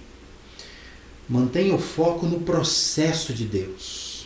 Mantenha 1.27 1.75
o 1.75 1.79
foco 1.79 2.25
no 2.25 2.39
processo 2.41 3.33
de 3.33 3.45
Deus. 3.45 4.25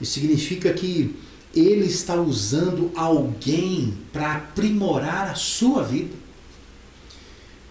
Isso 0.00 0.12
significa 0.12 0.72
que 0.72 1.14
Ele 1.54 1.86
está 1.86 2.14
usando 2.20 2.90
alguém 2.94 3.94
para 4.12 4.36
aprimorar 4.36 5.30
a 5.30 5.34
sua 5.34 5.82
vida. 5.82 6.21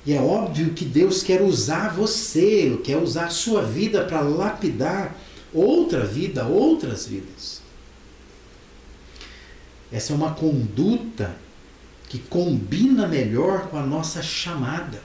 E 0.05 0.13
é 0.13 0.21
óbvio 0.21 0.73
que 0.73 0.83
Deus 0.83 1.21
quer 1.21 1.41
usar 1.41 1.93
você, 1.93 2.79
quer 2.83 2.97
usar 2.97 3.25
a 3.25 3.29
sua 3.29 3.61
vida 3.61 4.03
para 4.03 4.21
lapidar 4.21 5.15
outra 5.53 6.05
vida, 6.05 6.45
outras 6.45 7.05
vidas. 7.05 7.61
Essa 9.91 10.13
é 10.13 10.15
uma 10.15 10.33
conduta 10.33 11.35
que 12.09 12.17
combina 12.17 13.07
melhor 13.07 13.67
com 13.67 13.77
a 13.77 13.85
nossa 13.85 14.23
chamada. 14.23 15.01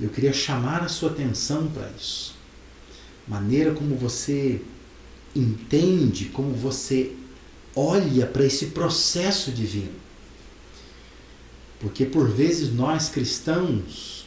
Eu 0.00 0.08
queria 0.08 0.32
chamar 0.32 0.82
a 0.82 0.88
sua 0.88 1.10
atenção 1.10 1.68
para 1.68 1.88
isso. 1.90 2.34
Maneira 3.28 3.72
como 3.72 3.94
você 3.96 4.62
entende, 5.36 6.26
como 6.26 6.52
você 6.54 7.12
olha 7.76 8.26
para 8.26 8.44
esse 8.44 8.66
processo 8.66 9.52
divino. 9.52 9.99
Porque 11.80 12.04
por 12.04 12.28
vezes 12.28 12.72
nós 12.72 13.08
cristãos, 13.08 14.26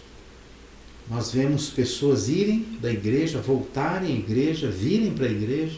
nós 1.10 1.32
vemos 1.32 1.70
pessoas 1.70 2.28
irem 2.28 2.78
da 2.82 2.92
igreja, 2.92 3.40
voltarem 3.40 4.16
à 4.16 4.20
igreja, 4.20 4.70
virem 4.70 5.14
para 5.14 5.28
a 5.28 5.32
igreja, 5.32 5.78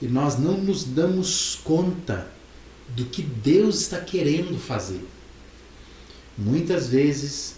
e 0.00 0.06
nós 0.06 0.38
não 0.38 0.58
nos 0.58 0.84
damos 0.84 1.58
conta 1.64 2.30
do 2.94 3.04
que 3.06 3.22
Deus 3.22 3.80
está 3.80 4.00
querendo 4.00 4.56
fazer. 4.58 5.04
Muitas 6.38 6.88
vezes 6.88 7.56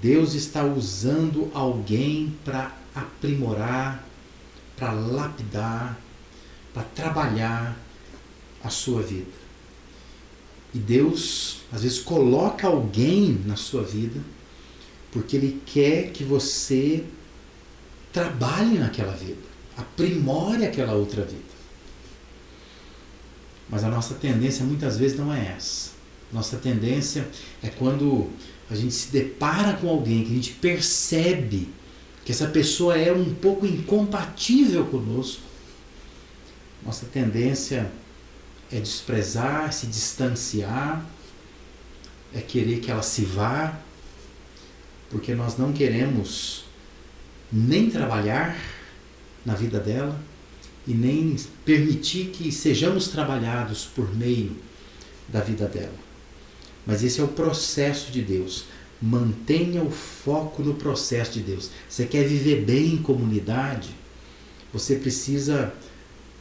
Deus 0.00 0.32
está 0.34 0.64
usando 0.64 1.50
alguém 1.52 2.34
para 2.44 2.74
aprimorar, 2.94 4.06
para 4.76 4.92
lapidar, 4.92 6.00
para 6.72 6.84
trabalhar 6.84 7.76
a 8.62 8.70
sua 8.70 9.02
vida. 9.02 9.41
E 10.74 10.78
Deus, 10.78 11.58
às 11.70 11.82
vezes, 11.82 11.98
coloca 11.98 12.66
alguém 12.66 13.40
na 13.46 13.56
sua 13.56 13.82
vida 13.82 14.20
porque 15.10 15.36
Ele 15.36 15.60
quer 15.66 16.10
que 16.10 16.24
você 16.24 17.04
trabalhe 18.12 18.78
naquela 18.78 19.12
vida, 19.12 19.42
aprimore 19.76 20.64
aquela 20.64 20.94
outra 20.94 21.22
vida. 21.22 21.52
Mas 23.68 23.84
a 23.84 23.88
nossa 23.88 24.14
tendência 24.14 24.64
muitas 24.64 24.98
vezes 24.98 25.18
não 25.18 25.32
é 25.32 25.54
essa. 25.56 25.92
Nossa 26.32 26.56
tendência 26.56 27.28
é 27.62 27.68
quando 27.68 28.30
a 28.70 28.74
gente 28.74 28.94
se 28.94 29.12
depara 29.12 29.74
com 29.74 29.88
alguém 29.88 30.24
que 30.24 30.30
a 30.30 30.34
gente 30.34 30.52
percebe 30.52 31.68
que 32.24 32.32
essa 32.32 32.46
pessoa 32.46 32.96
é 32.96 33.12
um 33.12 33.34
pouco 33.34 33.66
incompatível 33.66 34.86
conosco. 34.86 35.42
Nossa 36.84 37.06
tendência 37.06 37.90
é 38.72 38.80
desprezar, 38.80 39.72
se 39.72 39.86
distanciar, 39.86 41.04
é 42.34 42.40
querer 42.40 42.80
que 42.80 42.90
ela 42.90 43.02
se 43.02 43.24
vá, 43.24 43.78
porque 45.10 45.34
nós 45.34 45.58
não 45.58 45.72
queremos 45.72 46.64
nem 47.52 47.90
trabalhar 47.90 48.56
na 49.44 49.54
vida 49.54 49.78
dela 49.78 50.18
e 50.86 50.94
nem 50.94 51.36
permitir 51.64 52.30
que 52.30 52.50
sejamos 52.50 53.08
trabalhados 53.08 53.84
por 53.84 54.14
meio 54.16 54.56
da 55.28 55.40
vida 55.40 55.66
dela. 55.66 55.94
Mas 56.86 57.04
esse 57.04 57.20
é 57.20 57.24
o 57.24 57.28
processo 57.28 58.10
de 58.10 58.22
Deus. 58.22 58.64
Mantenha 59.00 59.82
o 59.82 59.90
foco 59.90 60.62
no 60.62 60.74
processo 60.74 61.32
de 61.32 61.40
Deus. 61.40 61.70
Você 61.88 62.06
quer 62.06 62.26
viver 62.26 62.64
bem 62.64 62.94
em 62.94 63.02
comunidade? 63.02 63.90
Você 64.72 64.96
precisa 64.96 65.74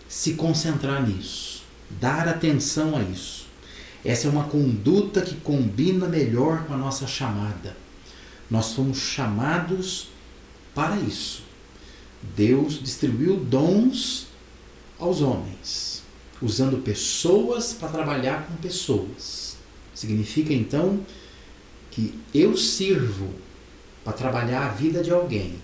se 0.07 0.33
concentrar 0.33 1.07
nisso, 1.07 1.50
dar 1.99 2.27
atenção 2.27 2.95
a 2.95 3.01
isso. 3.01 3.47
Essa 4.03 4.27
é 4.27 4.29
uma 4.31 4.45
conduta 4.45 5.21
que 5.21 5.35
combina 5.35 6.07
melhor 6.07 6.65
com 6.65 6.73
a 6.73 6.77
nossa 6.77 7.05
chamada. 7.05 7.77
Nós 8.49 8.65
somos 8.67 8.97
chamados 8.97 10.09
para 10.73 10.97
isso. 10.97 11.43
Deus 12.35 12.81
distribuiu 12.81 13.37
dons 13.37 14.27
aos 14.99 15.21
homens, 15.21 16.03
usando 16.41 16.83
pessoas 16.83 17.73
para 17.73 17.89
trabalhar 17.89 18.47
com 18.47 18.55
pessoas. 18.55 19.57
Significa 19.93 20.53
então 20.53 21.05
que 21.89 22.19
eu 22.33 22.55
sirvo 22.57 23.33
para 24.03 24.13
trabalhar 24.13 24.67
a 24.67 24.69
vida 24.69 25.03
de 25.03 25.11
alguém. 25.11 25.55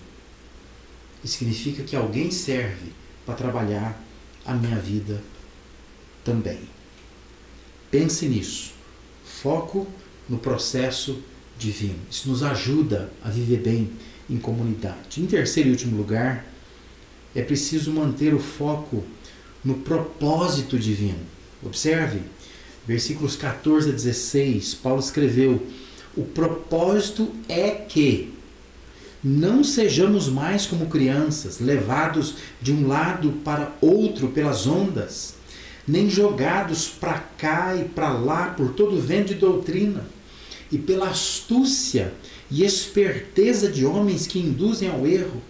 E 1.24 1.28
significa 1.28 1.82
que 1.82 1.96
alguém 1.96 2.30
serve 2.30 2.92
para 3.26 3.34
trabalhar 3.34 4.00
a 4.44 4.54
minha 4.54 4.78
vida 4.78 5.20
também. 6.24 6.60
Pense 7.90 8.26
nisso. 8.26 8.72
Foco 9.24 9.86
no 10.28 10.38
processo 10.38 11.22
divino. 11.58 11.98
Isso 12.10 12.28
nos 12.28 12.42
ajuda 12.42 13.10
a 13.22 13.30
viver 13.30 13.58
bem 13.58 13.90
em 14.28 14.36
comunidade. 14.36 15.20
Em 15.20 15.26
terceiro 15.26 15.68
e 15.68 15.72
último 15.72 15.96
lugar, 15.96 16.44
é 17.34 17.42
preciso 17.42 17.92
manter 17.92 18.34
o 18.34 18.38
foco 18.38 19.04
no 19.64 19.74
propósito 19.74 20.78
divino. 20.78 21.20
Observe, 21.62 22.20
versículos 22.86 23.36
14 23.36 23.90
a 23.90 23.92
16, 23.92 24.74
Paulo 24.74 25.00
escreveu: 25.00 25.66
O 26.16 26.24
propósito 26.24 27.32
é 27.48 27.70
que 27.70 28.32
não 29.22 29.64
sejamos 29.64 30.28
mais 30.28 30.64
como 30.66 30.86
crianças, 30.86 31.58
levados 31.58 32.36
de 32.62 32.72
um 32.72 32.86
lado 32.86 33.32
para 33.44 33.72
outro 33.80 34.28
pelas 34.28 34.66
ondas, 34.66 35.34
nem 35.88 36.10
jogados 36.10 36.86
para 36.86 37.18
cá 37.18 37.74
e 37.74 37.88
para 37.88 38.10
lá 38.10 38.50
por 38.50 38.74
todo 38.74 39.00
vento 39.00 39.28
de 39.28 39.36
doutrina, 39.36 40.06
e 40.70 40.76
pela 40.76 41.08
astúcia 41.08 42.12
e 42.50 42.62
esperteza 42.62 43.70
de 43.70 43.86
homens 43.86 44.26
que 44.26 44.38
induzem 44.38 44.90
ao 44.90 45.06
erro. 45.06 45.42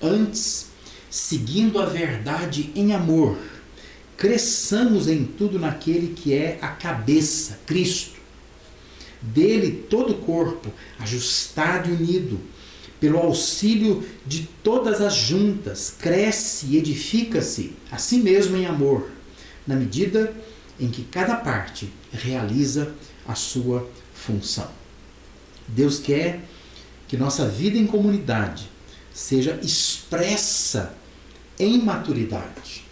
Antes, 0.00 0.68
seguindo 1.10 1.78
a 1.78 1.84
verdade 1.84 2.72
em 2.74 2.94
amor, 2.94 3.36
cresçamos 4.16 5.06
em 5.06 5.24
tudo 5.24 5.58
naquele 5.58 6.14
que 6.14 6.32
é 6.32 6.58
a 6.62 6.68
cabeça, 6.68 7.60
Cristo. 7.66 8.14
Dele 9.20 9.84
todo 9.88 10.12
o 10.12 10.18
corpo, 10.18 10.72
ajustado 10.98 11.90
e 11.90 11.92
unido, 11.92 12.40
pelo 12.98 13.18
auxílio 13.18 14.02
de 14.26 14.48
todas 14.62 15.00
as 15.02 15.14
juntas, 15.14 15.94
cresce 15.98 16.66
e 16.70 16.78
edifica-se 16.78 17.72
a 17.90 17.98
si 17.98 18.18
mesmo 18.18 18.56
em 18.56 18.66
amor, 18.66 19.08
na 19.66 19.74
medida 19.74 20.34
em 20.78 20.88
que 20.88 21.04
cada 21.04 21.36
parte 21.36 21.92
realiza 22.12 22.94
a 23.26 23.34
sua 23.34 23.88
função. 24.14 24.68
Deus 25.68 25.98
quer 25.98 26.40
que 27.08 27.16
nossa 27.16 27.48
vida 27.48 27.78
em 27.78 27.86
comunidade 27.86 28.68
seja 29.12 29.58
expressa 29.62 30.94
em 31.58 31.80
maturidade. 31.80 32.84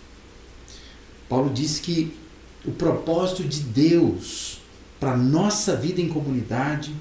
Paulo 1.29 1.51
diz 1.53 1.81
que 1.81 2.17
o 2.65 2.71
propósito 2.71 3.43
de 3.43 3.61
Deus 3.61 4.61
para 5.01 5.17
nossa 5.17 5.75
vida 5.75 6.01
em 6.01 6.09
comunidade 6.09 6.95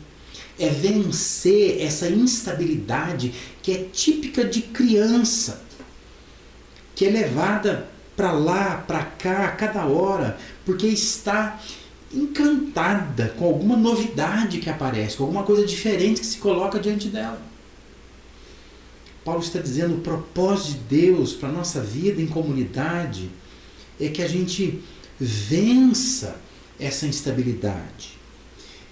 é 0.57 0.69
vencer 0.69 1.81
essa 1.81 2.09
instabilidade 2.09 3.33
que 3.61 3.71
é 3.71 3.83
típica 3.83 4.43
de 4.43 4.61
criança, 4.63 5.61
que 6.95 7.05
é 7.05 7.09
levada 7.09 7.87
para 8.21 8.33
lá, 8.33 8.83
para 8.87 9.03
cá, 9.03 9.45
a 9.45 9.51
cada 9.53 9.83
hora, 9.87 10.37
porque 10.63 10.85
está 10.85 11.59
encantada 12.13 13.29
com 13.29 13.45
alguma 13.45 13.75
novidade 13.75 14.59
que 14.59 14.69
aparece, 14.69 15.17
com 15.17 15.23
alguma 15.23 15.41
coisa 15.41 15.65
diferente 15.65 16.21
que 16.21 16.27
se 16.27 16.37
coloca 16.37 16.79
diante 16.79 17.07
dela. 17.07 17.41
Paulo 19.25 19.41
está 19.41 19.59
dizendo 19.59 19.95
o 19.95 20.01
propósito 20.01 20.73
de 20.73 21.01
Deus 21.01 21.33
para 21.33 21.49
a 21.49 21.51
nossa 21.51 21.81
vida 21.81 22.21
em 22.21 22.27
comunidade 22.27 23.31
é 23.99 24.07
que 24.09 24.21
a 24.21 24.27
gente 24.27 24.83
vença 25.19 26.39
essa 26.79 27.07
instabilidade. 27.07 28.19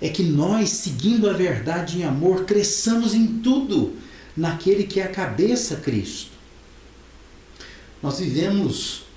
é 0.02 0.10
que 0.10 0.24
nós, 0.24 0.70
seguindo 0.70 1.30
a 1.30 1.34
verdade 1.34 2.00
em 2.00 2.04
amor, 2.04 2.46
cresçamos 2.46 3.13
em 3.13 3.28
tudo 3.28 3.94
naquele 4.36 4.86
que 4.86 5.00
é 5.00 5.04
a 5.04 5.10
cabeça 5.10 5.76
Cristo. 5.76 6.32
Nós 8.02 8.20
vivemos 8.20 9.09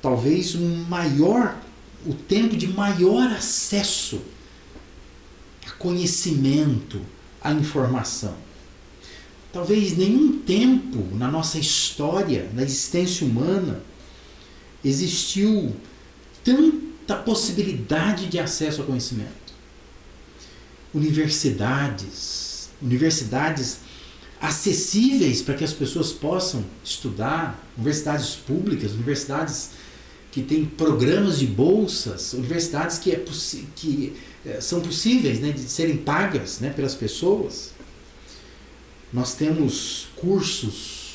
talvez 0.00 0.54
o 0.54 0.60
maior 0.60 1.56
o 2.06 2.14
tempo 2.14 2.56
de 2.56 2.68
maior 2.68 3.30
acesso 3.32 4.20
a 5.66 5.72
conhecimento, 5.72 7.00
a 7.40 7.52
informação. 7.52 8.34
Talvez 9.52 9.96
nenhum 9.96 10.38
tempo 10.40 11.16
na 11.16 11.28
nossa 11.28 11.58
história, 11.58 12.48
na 12.54 12.62
existência 12.62 13.26
humana, 13.26 13.80
existiu 14.84 15.74
tanta 16.44 17.16
possibilidade 17.16 18.26
de 18.26 18.38
acesso 18.38 18.82
ao 18.82 18.86
conhecimento. 18.86 19.54
Universidades, 20.94 22.70
universidades 22.80 23.78
acessíveis 24.40 25.42
para 25.42 25.54
que 25.54 25.64
as 25.64 25.72
pessoas 25.72 26.12
possam 26.12 26.64
estudar, 26.84 27.66
universidades 27.76 28.36
públicas, 28.36 28.92
universidades 28.92 29.70
que 30.36 30.42
têm 30.42 30.66
programas 30.66 31.38
de 31.38 31.46
bolsas, 31.46 32.34
universidades 32.34 32.98
que, 32.98 33.10
é 33.10 33.24
que 33.74 34.14
é, 34.44 34.60
são 34.60 34.82
possíveis 34.82 35.40
né, 35.40 35.50
de 35.50 35.62
serem 35.62 35.96
pagas 35.96 36.60
né, 36.60 36.68
pelas 36.68 36.94
pessoas. 36.94 37.70
Nós 39.10 39.32
temos 39.32 40.08
cursos 40.14 41.14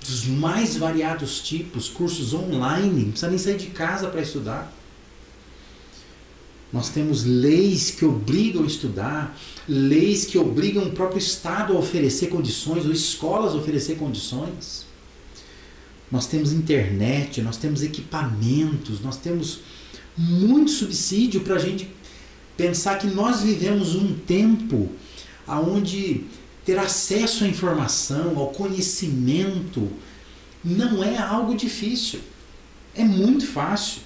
dos 0.00 0.26
mais 0.26 0.76
variados 0.76 1.38
tipos, 1.38 1.88
cursos 1.88 2.34
online, 2.34 3.04
não 3.04 3.10
precisa 3.12 3.30
nem 3.30 3.38
sair 3.38 3.58
de 3.58 3.66
casa 3.66 4.08
para 4.08 4.20
estudar. 4.20 4.72
Nós 6.72 6.88
temos 6.88 7.22
leis 7.22 7.92
que 7.92 8.04
obrigam 8.04 8.64
a 8.64 8.66
estudar, 8.66 9.38
leis 9.68 10.24
que 10.24 10.36
obrigam 10.36 10.82
o 10.82 10.90
próprio 10.90 11.18
Estado 11.20 11.74
a 11.74 11.78
oferecer 11.78 12.26
condições, 12.26 12.86
ou 12.86 12.90
escolas 12.90 13.52
a 13.52 13.56
oferecer 13.56 13.96
condições. 13.96 14.84
Nós 16.10 16.26
temos 16.26 16.52
internet, 16.52 17.42
nós 17.42 17.56
temos 17.56 17.82
equipamentos, 17.82 19.00
nós 19.00 19.16
temos 19.16 19.60
muito 20.16 20.70
subsídio 20.70 21.40
para 21.40 21.56
a 21.56 21.58
gente 21.58 21.90
pensar 22.56 22.98
que 22.98 23.06
nós 23.06 23.42
vivemos 23.42 23.94
um 23.94 24.14
tempo 24.14 24.90
onde 25.46 26.24
ter 26.64 26.78
acesso 26.78 27.44
à 27.44 27.46
informação, 27.46 28.38
ao 28.38 28.48
conhecimento, 28.48 29.88
não 30.64 31.02
é 31.04 31.16
algo 31.16 31.56
difícil. 31.56 32.20
É 32.94 33.04
muito 33.04 33.46
fácil. 33.46 34.02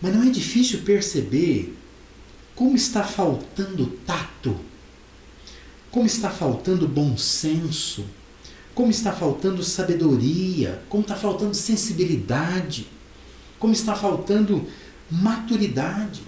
Mas 0.00 0.14
não 0.14 0.24
é 0.24 0.30
difícil 0.30 0.80
perceber 0.80 1.76
como 2.56 2.74
está 2.74 3.04
faltando 3.04 3.86
tato, 4.06 4.58
como 5.90 6.06
está 6.06 6.30
faltando 6.30 6.88
bom 6.88 7.16
senso, 7.16 8.04
como 8.74 8.90
está 8.90 9.12
faltando 9.12 9.62
sabedoria, 9.62 10.82
como 10.88 11.02
está 11.02 11.16
faltando 11.16 11.54
sensibilidade, 11.54 12.86
como 13.58 13.72
está 13.72 13.94
faltando 13.94 14.66
maturidade. 15.10 16.22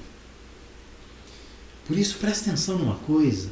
Por 1.87 1.98
isso, 1.98 2.18
preste 2.18 2.48
atenção 2.48 2.78
numa 2.78 2.96
coisa: 2.96 3.50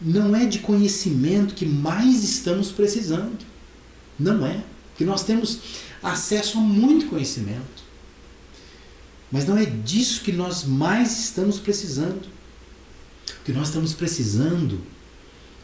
não 0.00 0.34
é 0.34 0.46
de 0.46 0.60
conhecimento 0.60 1.54
que 1.54 1.66
mais 1.66 2.24
estamos 2.24 2.70
precisando. 2.70 3.44
Não 4.18 4.44
é. 4.46 4.62
Porque 4.90 5.04
nós 5.04 5.24
temos 5.24 5.60
acesso 6.02 6.58
a 6.58 6.60
muito 6.60 7.06
conhecimento. 7.06 7.80
Mas 9.30 9.46
não 9.46 9.56
é 9.56 9.64
disso 9.64 10.22
que 10.22 10.32
nós 10.32 10.64
mais 10.64 11.18
estamos 11.18 11.58
precisando. 11.58 12.26
O 13.40 13.44
que 13.44 13.52
nós 13.52 13.68
estamos 13.68 13.94
precisando 13.94 14.80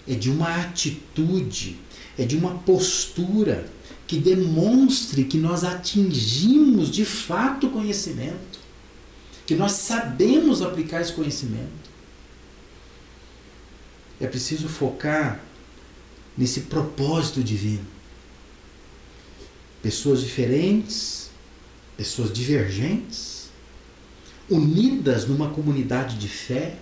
é 0.06 0.14
de 0.14 0.30
uma 0.30 0.62
atitude 0.62 1.78
é 2.18 2.24
de 2.24 2.36
uma 2.36 2.58
postura 2.58 3.68
que 4.06 4.18
demonstre 4.18 5.24
que 5.24 5.36
nós 5.36 5.64
atingimos 5.64 6.90
de 6.90 7.04
fato 7.04 7.66
o 7.66 7.70
conhecimento, 7.70 8.58
que 9.44 9.54
nós 9.54 9.72
sabemos 9.72 10.62
aplicar 10.62 11.00
esse 11.00 11.12
conhecimento. 11.12 11.90
É 14.20 14.26
preciso 14.26 14.68
focar 14.68 15.40
nesse 16.36 16.62
propósito 16.62 17.42
divino. 17.42 17.84
Pessoas 19.82 20.22
diferentes, 20.22 21.30
pessoas 21.96 22.32
divergentes, 22.32 23.50
unidas 24.48 25.26
numa 25.26 25.50
comunidade 25.50 26.16
de 26.16 26.28
fé, 26.28 26.78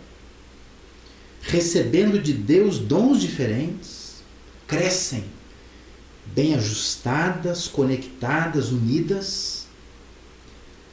recebendo 1.47 2.21
de 2.21 2.33
Deus 2.33 2.79
dons 2.79 3.21
diferentes, 3.21 4.23
crescem 4.67 5.25
bem 6.27 6.55
ajustadas, 6.55 7.69
conectadas, 7.69 8.71
unidas, 8.71 9.67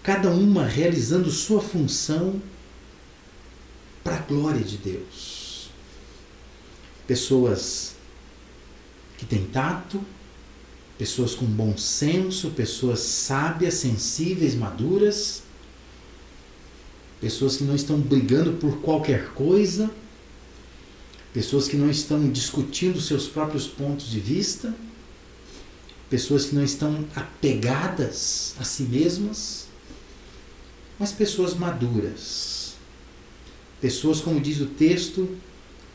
cada 0.03 0.29
uma 0.29 0.65
realizando 0.65 1.29
sua 1.31 1.61
função 1.61 2.41
para 4.03 4.15
a 4.15 4.19
glória 4.19 4.61
de 4.61 4.77
Deus. 4.77 5.69
Pessoas 7.07 7.95
que 9.17 9.25
têm 9.25 9.45
tato, 9.45 10.01
pessoas 10.97 11.33
com 11.33 11.45
bom 11.45 11.77
senso, 11.77 12.51
pessoas 12.51 12.99
sábias, 12.99 13.75
sensíveis, 13.75 14.53
maduras, 14.53 15.43
pessoas 17.21 17.55
que 17.57 17.63
não 17.63 17.75
estão 17.75 17.99
brigando 17.99 18.53
por 18.53 18.81
qualquer 18.81 19.29
coisa, 19.29 19.89
pessoas 21.33 21.67
que 21.67 21.77
não 21.77 21.89
estão 21.89 22.29
discutindo 22.29 22.99
seus 22.99 23.27
próprios 23.27 23.67
pontos 23.67 24.09
de 24.09 24.19
vista, 24.19 24.73
pessoas 26.09 26.45
que 26.45 26.55
não 26.55 26.63
estão 26.63 27.05
apegadas 27.15 28.53
a 28.59 28.63
si 28.63 28.83
mesmas, 28.83 29.67
mas 30.99 31.11
pessoas 31.11 31.53
maduras. 31.53 32.73
Pessoas, 33.79 34.19
como 34.19 34.39
diz 34.39 34.59
o 34.59 34.67
texto, 34.67 35.37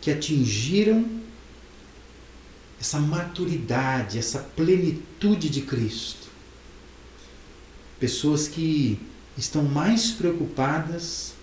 que 0.01 0.11
atingiram 0.11 1.05
essa 2.81 2.99
maturidade, 2.99 4.19
essa 4.19 4.41
plenitude 4.41 5.49
de 5.49 5.61
Cristo. 5.63 6.27
Pessoas 8.01 8.49
que 8.49 8.99
estão 9.37 9.63
mais 9.63 10.11
preocupadas 10.11 11.35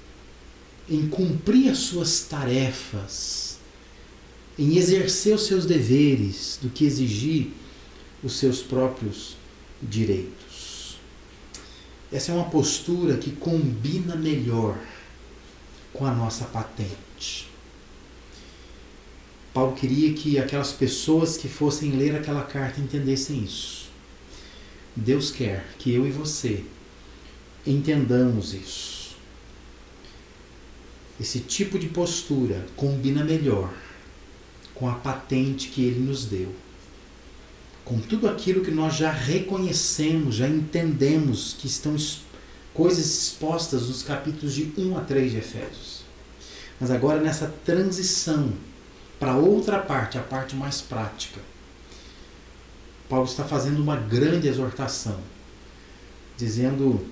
em 0.89 1.07
cumprir 1.07 1.69
as 1.69 1.77
suas 1.79 2.21
tarefas 2.21 3.52
em 4.57 4.77
exercer 4.77 5.35
os 5.35 5.47
seus 5.47 5.65
deveres 5.65 6.59
do 6.61 6.69
que 6.69 6.85
exigir 6.85 7.51
os 8.23 8.37
seus 8.37 8.61
próprios 8.61 9.35
direitos. 9.81 10.97
Essa 12.11 12.31
é 12.31 12.35
uma 12.35 12.49
postura 12.49 13.17
que 13.17 13.31
combina 13.31 14.15
melhor 14.15 14.77
com 15.91 16.05
a 16.05 16.13
nossa 16.13 16.45
patente. 16.45 17.49
Paulo 19.53 19.75
queria 19.75 20.13
que 20.13 20.39
aquelas 20.39 20.71
pessoas 20.71 21.37
que 21.37 21.47
fossem 21.47 21.91
ler 21.91 22.15
aquela 22.15 22.43
carta 22.43 22.79
entendessem 22.79 23.43
isso. 23.43 23.89
Deus 24.95 25.31
quer 25.31 25.65
que 25.77 25.93
eu 25.93 26.07
e 26.07 26.11
você 26.11 26.63
entendamos 27.65 28.53
isso. 28.53 29.15
Esse 31.19 31.39
tipo 31.39 31.77
de 31.77 31.87
postura 31.87 32.65
combina 32.75 33.23
melhor 33.23 33.73
com 34.73 34.89
a 34.89 34.95
patente 34.95 35.69
que 35.69 35.83
ele 35.83 35.99
nos 35.99 36.25
deu. 36.25 36.53
Com 37.85 37.99
tudo 37.99 38.27
aquilo 38.27 38.63
que 38.63 38.71
nós 38.71 38.95
já 38.95 39.11
reconhecemos, 39.11 40.35
já 40.35 40.47
entendemos 40.47 41.55
que 41.59 41.67
estão 41.67 41.95
coisas 42.73 43.05
expostas 43.05 43.87
nos 43.87 44.03
capítulos 44.03 44.53
de 44.53 44.73
1 44.77 44.97
a 44.97 45.01
3 45.01 45.31
de 45.31 45.37
Efésios. 45.37 46.03
Mas 46.79 46.89
agora 46.91 47.19
nessa 47.19 47.53
transição 47.65 48.53
para 49.19 49.35
outra 49.35 49.79
parte, 49.79 50.17
a 50.17 50.21
parte 50.21 50.55
mais 50.55 50.81
prática. 50.81 51.39
Paulo 53.07 53.25
está 53.25 53.43
fazendo 53.43 53.81
uma 53.81 53.95
grande 53.95 54.47
exortação, 54.47 55.19
dizendo: 56.37 57.05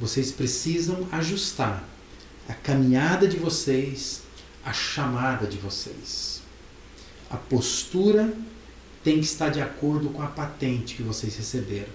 vocês 0.00 0.32
precisam 0.32 1.06
ajustar 1.12 1.84
a 2.48 2.54
caminhada 2.54 3.28
de 3.28 3.36
vocês, 3.36 4.22
a 4.64 4.72
chamada 4.72 5.46
de 5.46 5.58
vocês 5.58 6.33
a 7.34 7.36
postura 7.36 8.32
tem 9.02 9.18
que 9.18 9.24
estar 9.24 9.50
de 9.50 9.60
acordo 9.60 10.08
com 10.10 10.22
a 10.22 10.26
patente 10.26 10.94
que 10.94 11.02
vocês 11.02 11.36
receberam. 11.36 11.92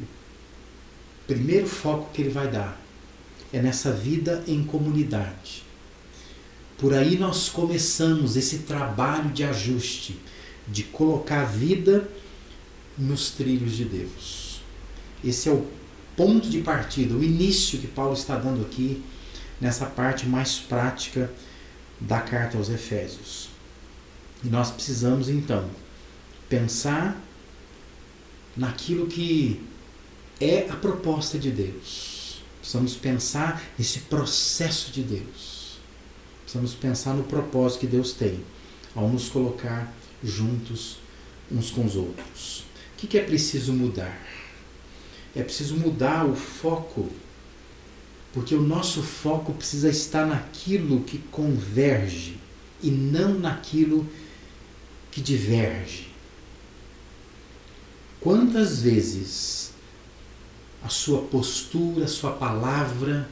O 0.00 0.06
primeiro 1.26 1.66
foco 1.66 2.10
que 2.12 2.22
ele 2.22 2.30
vai 2.30 2.48
dar 2.48 2.80
é 3.52 3.60
nessa 3.60 3.92
vida 3.92 4.42
em 4.48 4.64
comunidade. 4.64 5.62
Por 6.78 6.94
aí 6.94 7.18
nós 7.18 7.50
começamos 7.50 8.36
esse 8.36 8.60
trabalho 8.60 9.30
de 9.30 9.44
ajuste, 9.44 10.18
de 10.66 10.82
colocar 10.84 11.42
a 11.42 11.44
vida 11.44 12.08
nos 12.96 13.30
trilhos 13.30 13.76
de 13.76 13.84
Deus. 13.84 14.62
Esse 15.22 15.50
é 15.50 15.52
o 15.52 15.66
ponto 16.16 16.48
de 16.48 16.62
partida, 16.62 17.14
o 17.14 17.22
início 17.22 17.78
que 17.78 17.86
Paulo 17.86 18.14
está 18.14 18.36
dando 18.36 18.62
aqui 18.62 19.02
nessa 19.60 19.84
parte 19.84 20.26
mais 20.26 20.58
prática 20.58 21.30
da 22.00 22.20
carta 22.20 22.56
aos 22.56 22.70
Efésios. 22.70 23.50
E 24.44 24.48
nós 24.48 24.70
precisamos 24.70 25.28
então 25.28 25.68
pensar 26.48 27.20
naquilo 28.56 29.06
que 29.06 29.60
é 30.40 30.68
a 30.70 30.76
proposta 30.76 31.38
de 31.38 31.50
Deus. 31.50 32.40
Precisamos 32.60 32.94
pensar 32.96 33.62
nesse 33.78 34.00
processo 34.00 34.90
de 34.92 35.02
Deus. 35.02 35.78
Precisamos 36.42 36.74
pensar 36.74 37.14
no 37.14 37.24
propósito 37.24 37.80
que 37.80 37.86
Deus 37.86 38.12
tem 38.12 38.42
ao 38.94 39.08
nos 39.08 39.28
colocar 39.28 39.92
juntos 40.22 40.98
uns 41.50 41.70
com 41.70 41.84
os 41.84 41.96
outros. 41.96 42.64
O 42.94 43.06
que 43.06 43.18
é 43.18 43.22
preciso 43.22 43.72
mudar? 43.72 44.20
É 45.34 45.42
preciso 45.42 45.76
mudar 45.76 46.26
o 46.26 46.34
foco, 46.34 47.08
porque 48.32 48.54
o 48.54 48.60
nosso 48.60 49.02
foco 49.02 49.52
precisa 49.52 49.88
estar 49.88 50.26
naquilo 50.26 51.00
que 51.04 51.18
converge 51.30 52.36
e 52.82 52.90
não 52.90 53.38
naquilo 53.38 54.04
que 54.04 54.29
diverge. 55.18 56.08
Quantas 58.20 58.82
vezes 58.82 59.72
a 60.82 60.90
sua 60.90 61.22
postura, 61.22 62.04
a 62.04 62.08
sua 62.08 62.32
palavra 62.32 63.26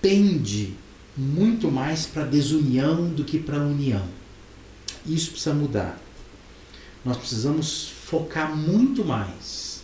pende 0.00 0.74
muito 1.14 1.70
mais 1.70 2.06
para 2.06 2.22
a 2.22 2.26
desunião 2.26 3.10
do 3.10 3.22
que 3.22 3.38
para 3.38 3.58
a 3.58 3.64
união? 3.64 4.08
Isso 5.04 5.32
precisa 5.32 5.54
mudar. 5.54 6.00
Nós 7.04 7.18
precisamos 7.18 7.88
focar 8.06 8.56
muito 8.56 9.04
mais 9.04 9.82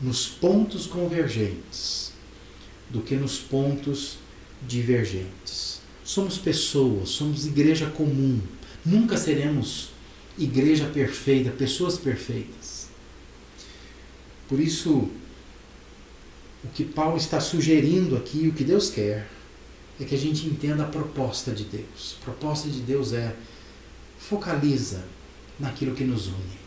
nos 0.00 0.26
pontos 0.26 0.86
convergentes 0.86 2.12
do 2.90 3.00
que 3.00 3.14
nos 3.14 3.38
pontos 3.38 4.18
divergentes. 4.66 5.80
Somos 6.04 6.38
pessoas, 6.38 7.10
somos 7.10 7.46
igreja 7.46 7.86
comum. 7.86 8.40
Nunca 8.84 9.16
seremos 9.16 9.91
igreja 10.38 10.86
perfeita, 10.86 11.50
pessoas 11.50 11.98
perfeitas. 11.98 12.88
Por 14.48 14.60
isso, 14.60 15.08
o 16.64 16.68
que 16.74 16.84
Paulo 16.84 17.16
está 17.16 17.40
sugerindo 17.40 18.16
aqui, 18.16 18.48
o 18.48 18.52
que 18.52 18.64
Deus 18.64 18.90
quer, 18.90 19.28
é 20.00 20.04
que 20.04 20.14
a 20.14 20.18
gente 20.18 20.46
entenda 20.46 20.84
a 20.84 20.88
proposta 20.88 21.52
de 21.52 21.64
Deus. 21.64 22.16
A 22.20 22.24
proposta 22.24 22.68
de 22.68 22.80
Deus 22.80 23.12
é 23.12 23.34
focaliza 24.18 25.04
naquilo 25.58 25.94
que 25.94 26.04
nos 26.04 26.26
une. 26.26 26.62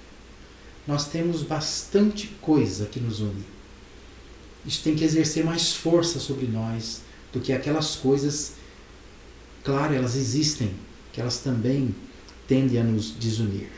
Nós 0.87 1.07
temos 1.07 1.41
bastante 1.41 2.27
coisa 2.41 2.85
que 2.85 2.99
nos 2.99 3.19
une. 3.19 3.43
Isso 4.65 4.83
tem 4.83 4.95
que 4.95 5.03
exercer 5.03 5.43
mais 5.43 5.73
força 5.73 6.19
sobre 6.19 6.47
nós 6.47 7.01
do 7.31 7.39
que 7.39 7.53
aquelas 7.53 7.95
coisas, 7.95 8.53
claro, 9.63 9.93
elas 9.93 10.15
existem, 10.15 10.73
que 11.11 11.21
elas 11.21 11.39
também 11.39 11.93
tendem 12.47 12.79
a 12.79 12.83
nos 12.83 13.11
desunir. 13.11 13.69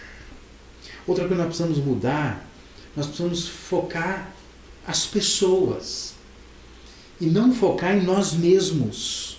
Outra 1.05 1.27
coisa 1.27 1.35
que 1.35 1.47
nós 1.47 1.57
precisamos 1.57 1.77
mudar, 1.77 2.45
nós 2.95 3.07
precisamos 3.07 3.47
focar 3.47 4.33
as 4.85 5.05
pessoas 5.05 6.13
e 7.19 7.25
não 7.27 7.53
focar 7.53 7.95
em 7.95 8.03
nós 8.03 8.33
mesmos. 8.33 9.37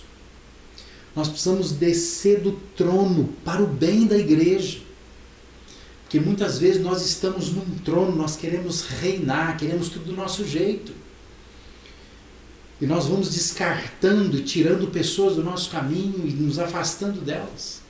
Nós 1.15 1.27
precisamos 1.27 1.71
descer 1.71 2.41
do 2.41 2.53
trono 2.75 3.33
para 3.43 3.61
o 3.61 3.67
bem 3.67 4.05
da 4.05 4.17
igreja. 4.17 4.79
Porque 6.03 6.19
muitas 6.19 6.57
vezes 6.57 6.81
nós 6.81 7.05
estamos 7.05 7.51
num 7.51 7.77
trono, 7.83 8.15
nós 8.15 8.35
queremos 8.35 8.81
reinar, 8.81 9.57
queremos 9.57 9.89
tudo 9.89 10.05
do 10.05 10.15
nosso 10.15 10.47
jeito. 10.47 10.91
E 12.81 12.85
nós 12.85 13.05
vamos 13.05 13.31
descartando, 13.31 14.41
tirando 14.41 14.87
pessoas 14.87 15.35
do 15.35 15.43
nosso 15.43 15.69
caminho 15.69 16.25
e 16.25 16.31
nos 16.31 16.57
afastando 16.57 17.21
delas. 17.21 17.81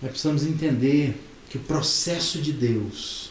Nós 0.00 0.10
precisamos 0.10 0.44
entender 0.44 1.18
que 1.48 1.56
o 1.56 1.60
processo 1.60 2.40
de 2.40 2.52
Deus 2.52 3.30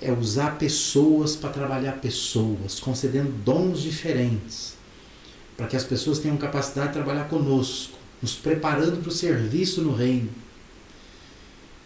é 0.00 0.12
usar 0.12 0.58
pessoas 0.58 1.34
para 1.34 1.50
trabalhar 1.50 1.92
pessoas, 1.92 2.78
concedendo 2.78 3.30
dons 3.44 3.80
diferentes, 3.80 4.74
para 5.56 5.66
que 5.66 5.76
as 5.76 5.84
pessoas 5.84 6.18
tenham 6.18 6.36
capacidade 6.36 6.88
de 6.88 6.94
trabalhar 6.94 7.28
conosco, 7.28 7.98
nos 8.20 8.34
preparando 8.34 9.00
para 9.00 9.08
o 9.08 9.12
serviço 9.12 9.82
no 9.82 9.94
reino. 9.94 10.30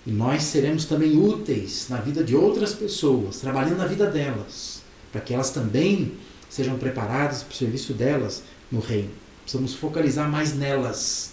E 0.04 0.10
nós 0.10 0.42
seremos 0.42 0.84
também 0.84 1.16
úteis 1.16 1.86
na 1.88 1.98
vida 1.98 2.24
de 2.24 2.34
outras 2.34 2.74
pessoas, 2.74 3.38
trabalhando 3.38 3.78
na 3.78 3.86
vida 3.86 4.10
delas, 4.10 4.82
para 5.12 5.20
que 5.20 5.32
elas 5.32 5.50
também 5.50 6.12
sejam 6.50 6.76
preparadas 6.76 7.42
para 7.42 7.52
o 7.52 7.56
serviço 7.56 7.94
delas 7.94 8.42
no 8.70 8.80
reino. 8.80 9.10
Precisamos 9.42 9.74
focalizar 9.74 10.28
mais 10.28 10.54
nelas 10.54 11.32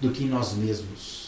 do 0.00 0.10
que 0.10 0.24
em 0.24 0.28
nós 0.28 0.52
mesmos. 0.54 1.21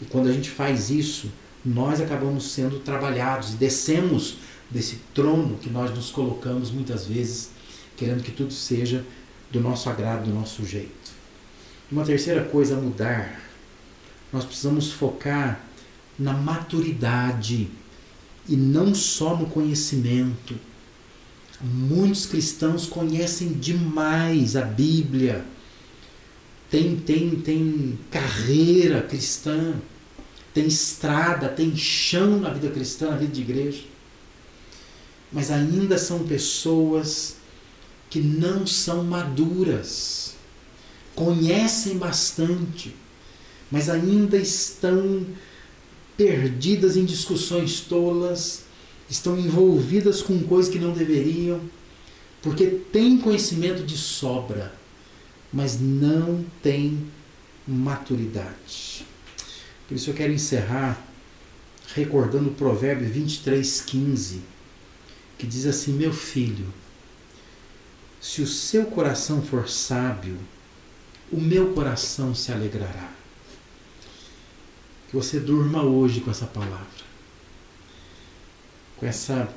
E 0.00 0.04
quando 0.04 0.28
a 0.28 0.32
gente 0.32 0.50
faz 0.50 0.90
isso, 0.90 1.30
nós 1.64 2.00
acabamos 2.00 2.52
sendo 2.52 2.78
trabalhados 2.80 3.54
e 3.54 3.56
descemos 3.56 4.38
desse 4.70 4.96
trono 5.14 5.56
que 5.58 5.70
nós 5.70 5.90
nos 5.94 6.10
colocamos 6.10 6.70
muitas 6.70 7.06
vezes, 7.06 7.50
querendo 7.96 8.22
que 8.22 8.30
tudo 8.30 8.52
seja 8.52 9.04
do 9.50 9.60
nosso 9.60 9.88
agrado, 9.88 10.24
do 10.24 10.34
nosso 10.34 10.64
jeito. 10.64 11.12
Uma 11.90 12.04
terceira 12.04 12.44
coisa 12.44 12.76
a 12.76 12.80
mudar, 12.80 13.40
nós 14.32 14.44
precisamos 14.44 14.92
focar 14.92 15.60
na 16.18 16.32
maturidade 16.32 17.68
e 18.48 18.56
não 18.56 18.94
só 18.94 19.36
no 19.36 19.46
conhecimento. 19.46 20.54
Muitos 21.60 22.26
cristãos 22.26 22.86
conhecem 22.86 23.52
demais 23.54 24.54
a 24.54 24.62
Bíblia, 24.62 25.44
tem, 26.70 26.96
tem, 26.96 27.30
tem 27.40 27.98
carreira 28.10 29.02
cristã, 29.02 29.74
tem 30.52 30.66
estrada, 30.66 31.48
tem 31.48 31.74
chão 31.76 32.40
na 32.40 32.50
vida 32.50 32.68
cristã, 32.68 33.10
na 33.10 33.16
vida 33.16 33.32
de 33.32 33.40
igreja. 33.40 33.84
Mas 35.32 35.50
ainda 35.50 35.96
são 35.96 36.24
pessoas 36.24 37.36
que 38.10 38.20
não 38.20 38.66
são 38.66 39.04
maduras, 39.04 40.34
conhecem 41.14 41.96
bastante, 41.96 42.94
mas 43.70 43.88
ainda 43.90 44.36
estão 44.36 45.26
perdidas 46.16 46.96
em 46.96 47.04
discussões 47.04 47.80
tolas, 47.80 48.64
estão 49.08 49.38
envolvidas 49.38 50.22
com 50.22 50.42
coisas 50.42 50.72
que 50.72 50.78
não 50.78 50.92
deveriam, 50.92 51.60
porque 52.42 52.66
têm 52.66 53.18
conhecimento 53.18 53.82
de 53.84 53.96
sobra 53.96 54.77
mas 55.52 55.80
não 55.80 56.44
tem 56.62 57.10
maturidade. 57.66 59.06
Por 59.86 59.94
isso 59.96 60.10
eu 60.10 60.14
quero 60.14 60.32
encerrar 60.32 61.02
recordando 61.94 62.50
o 62.50 62.54
provérbio 62.54 63.08
23:15, 63.08 64.40
que 65.38 65.46
diz 65.46 65.66
assim: 65.66 65.92
"Meu 65.92 66.12
filho, 66.12 66.72
se 68.20 68.42
o 68.42 68.46
seu 68.46 68.86
coração 68.86 69.42
for 69.42 69.68
sábio, 69.68 70.38
o 71.32 71.40
meu 71.40 71.72
coração 71.72 72.34
se 72.34 72.52
alegrará." 72.52 73.12
Que 75.08 75.16
você 75.16 75.40
durma 75.40 75.82
hoje 75.82 76.20
com 76.20 76.30
essa 76.30 76.46
palavra. 76.46 77.08
Com 78.98 79.06
essa 79.06 79.48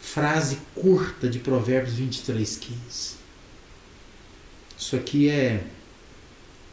frase 0.00 0.58
curta 0.74 1.28
de 1.28 1.38
Provérbios 1.38 1.94
23:15. 1.94 3.21
Isso 4.82 4.96
aqui 4.96 5.30
é 5.30 5.64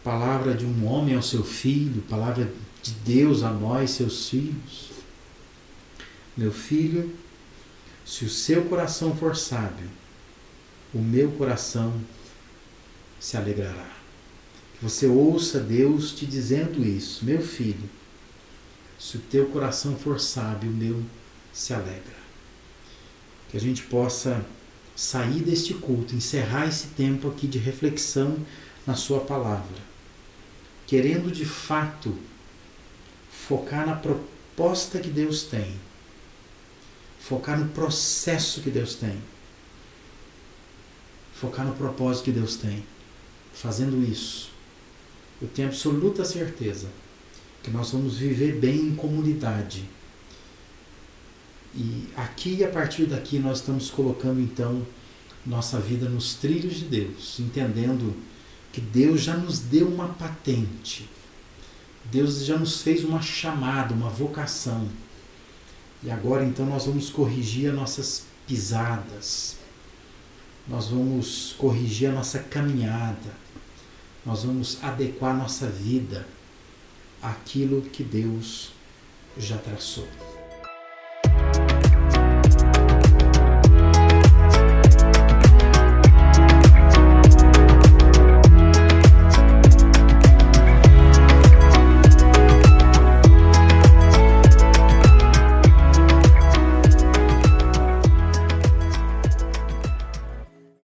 palavra 0.04 0.56
de 0.56 0.66
um 0.66 0.84
homem 0.88 1.16
ao 1.16 1.22
seu 1.22 1.44
filho, 1.44 2.02
palavra 2.10 2.52
de 2.82 2.92
Deus 3.06 3.44
a 3.44 3.52
nós, 3.52 3.92
seus 3.92 4.30
filhos. 4.30 4.90
Meu 6.36 6.52
filho, 6.52 7.16
se 8.04 8.26
o 8.26 8.30
seu 8.30 8.66
coração 8.66 9.16
for 9.16 9.36
sábio, 9.38 9.88
o 10.92 10.98
meu 10.98 11.30
coração 11.34 11.94
se 13.20 13.38
alegrará. 13.38 13.96
Que 14.74 14.84
você 14.84 15.06
ouça 15.06 15.60
Deus 15.60 16.12
te 16.12 16.26
dizendo 16.26 16.84
isso, 16.84 17.24
meu 17.24 17.44
filho, 17.44 17.88
se 18.98 19.18
o 19.18 19.22
teu 19.22 19.46
coração 19.50 19.96
for 19.96 20.20
sábio, 20.20 20.72
o 20.72 20.74
meu 20.74 21.06
se 21.54 21.76
alegra. 21.76 22.18
Que 23.50 23.58
a 23.58 23.62
gente 23.62 23.84
possa 23.84 24.44
sair 25.00 25.42
deste 25.42 25.74
culto, 25.76 26.14
encerrar 26.14 26.68
esse 26.68 26.88
tempo 26.88 27.30
aqui 27.30 27.48
de 27.48 27.58
reflexão 27.58 28.38
na 28.86 28.96
Sua 28.96 29.22
palavra, 29.22 29.78
querendo 30.86 31.32
de 31.32 31.46
fato 31.46 32.14
focar 33.32 33.88
na 33.88 33.96
proposta 33.96 35.00
que 35.00 35.10
Deus 35.10 35.44
tem, 35.44 35.80
focar 37.18 37.58
no 37.58 37.70
processo 37.70 38.60
que 38.60 38.70
Deus 38.70 38.96
tem, 38.96 39.18
focar 41.34 41.66
no 41.66 41.76
propósito 41.76 42.26
que 42.26 42.32
Deus 42.34 42.58
tem. 42.58 42.84
Fazendo 43.54 44.04
isso, 44.04 44.52
eu 45.42 45.48
tenho 45.48 45.70
absoluta 45.70 46.26
certeza 46.26 46.90
que 47.64 47.72
nós 47.72 47.92
vamos 47.92 48.18
viver 48.18 48.60
bem 48.60 48.80
em 48.88 48.96
comunidade 48.96 49.88
e 51.76 52.08
aqui, 52.16 52.64
a 52.64 52.70
partir 52.70 53.06
daqui, 53.06 53.38
nós 53.38 53.60
estamos 53.60 53.90
colocando 53.90 54.40
então 54.42 54.86
nossa 55.46 55.80
vida 55.80 56.10
nos 56.10 56.34
trilhos 56.36 56.76
de 56.76 56.86
Deus, 56.86 57.40
entendendo 57.40 58.16
que 58.72 58.82
Deus 58.82 59.22
já 59.22 59.36
nos 59.36 59.60
deu 59.60 59.88
uma 59.88 60.10
patente, 60.10 61.10
Deus 62.06 62.46
já 62.46 62.58
nos 62.58 62.82
fez 62.82 63.04
uma 63.04 63.22
chamada, 63.22 63.94
uma 63.94 64.10
vocação. 64.10 64.88
E 66.04 66.10
agora 66.10 66.46
então 66.46 66.66
nós 66.66 66.86
vamos 66.86 67.10
corrigir 67.10 67.70
as 67.70 67.76
nossas 67.76 68.24
pisadas, 68.48 69.58
nós 70.68 70.88
vamos 70.88 71.56
corrigir 71.58 72.10
a 72.10 72.14
nossa 72.14 72.40
caminhada, 72.40 73.34
nós 74.26 74.44
vamos 74.44 74.84
adequar 74.84 75.36
a 75.36 75.38
nossa 75.38 75.68
vida 75.68 76.28
àquilo 77.22 77.82
que 77.82 78.04
Deus 78.04 78.72
já 79.38 79.58
traçou. 79.58 80.08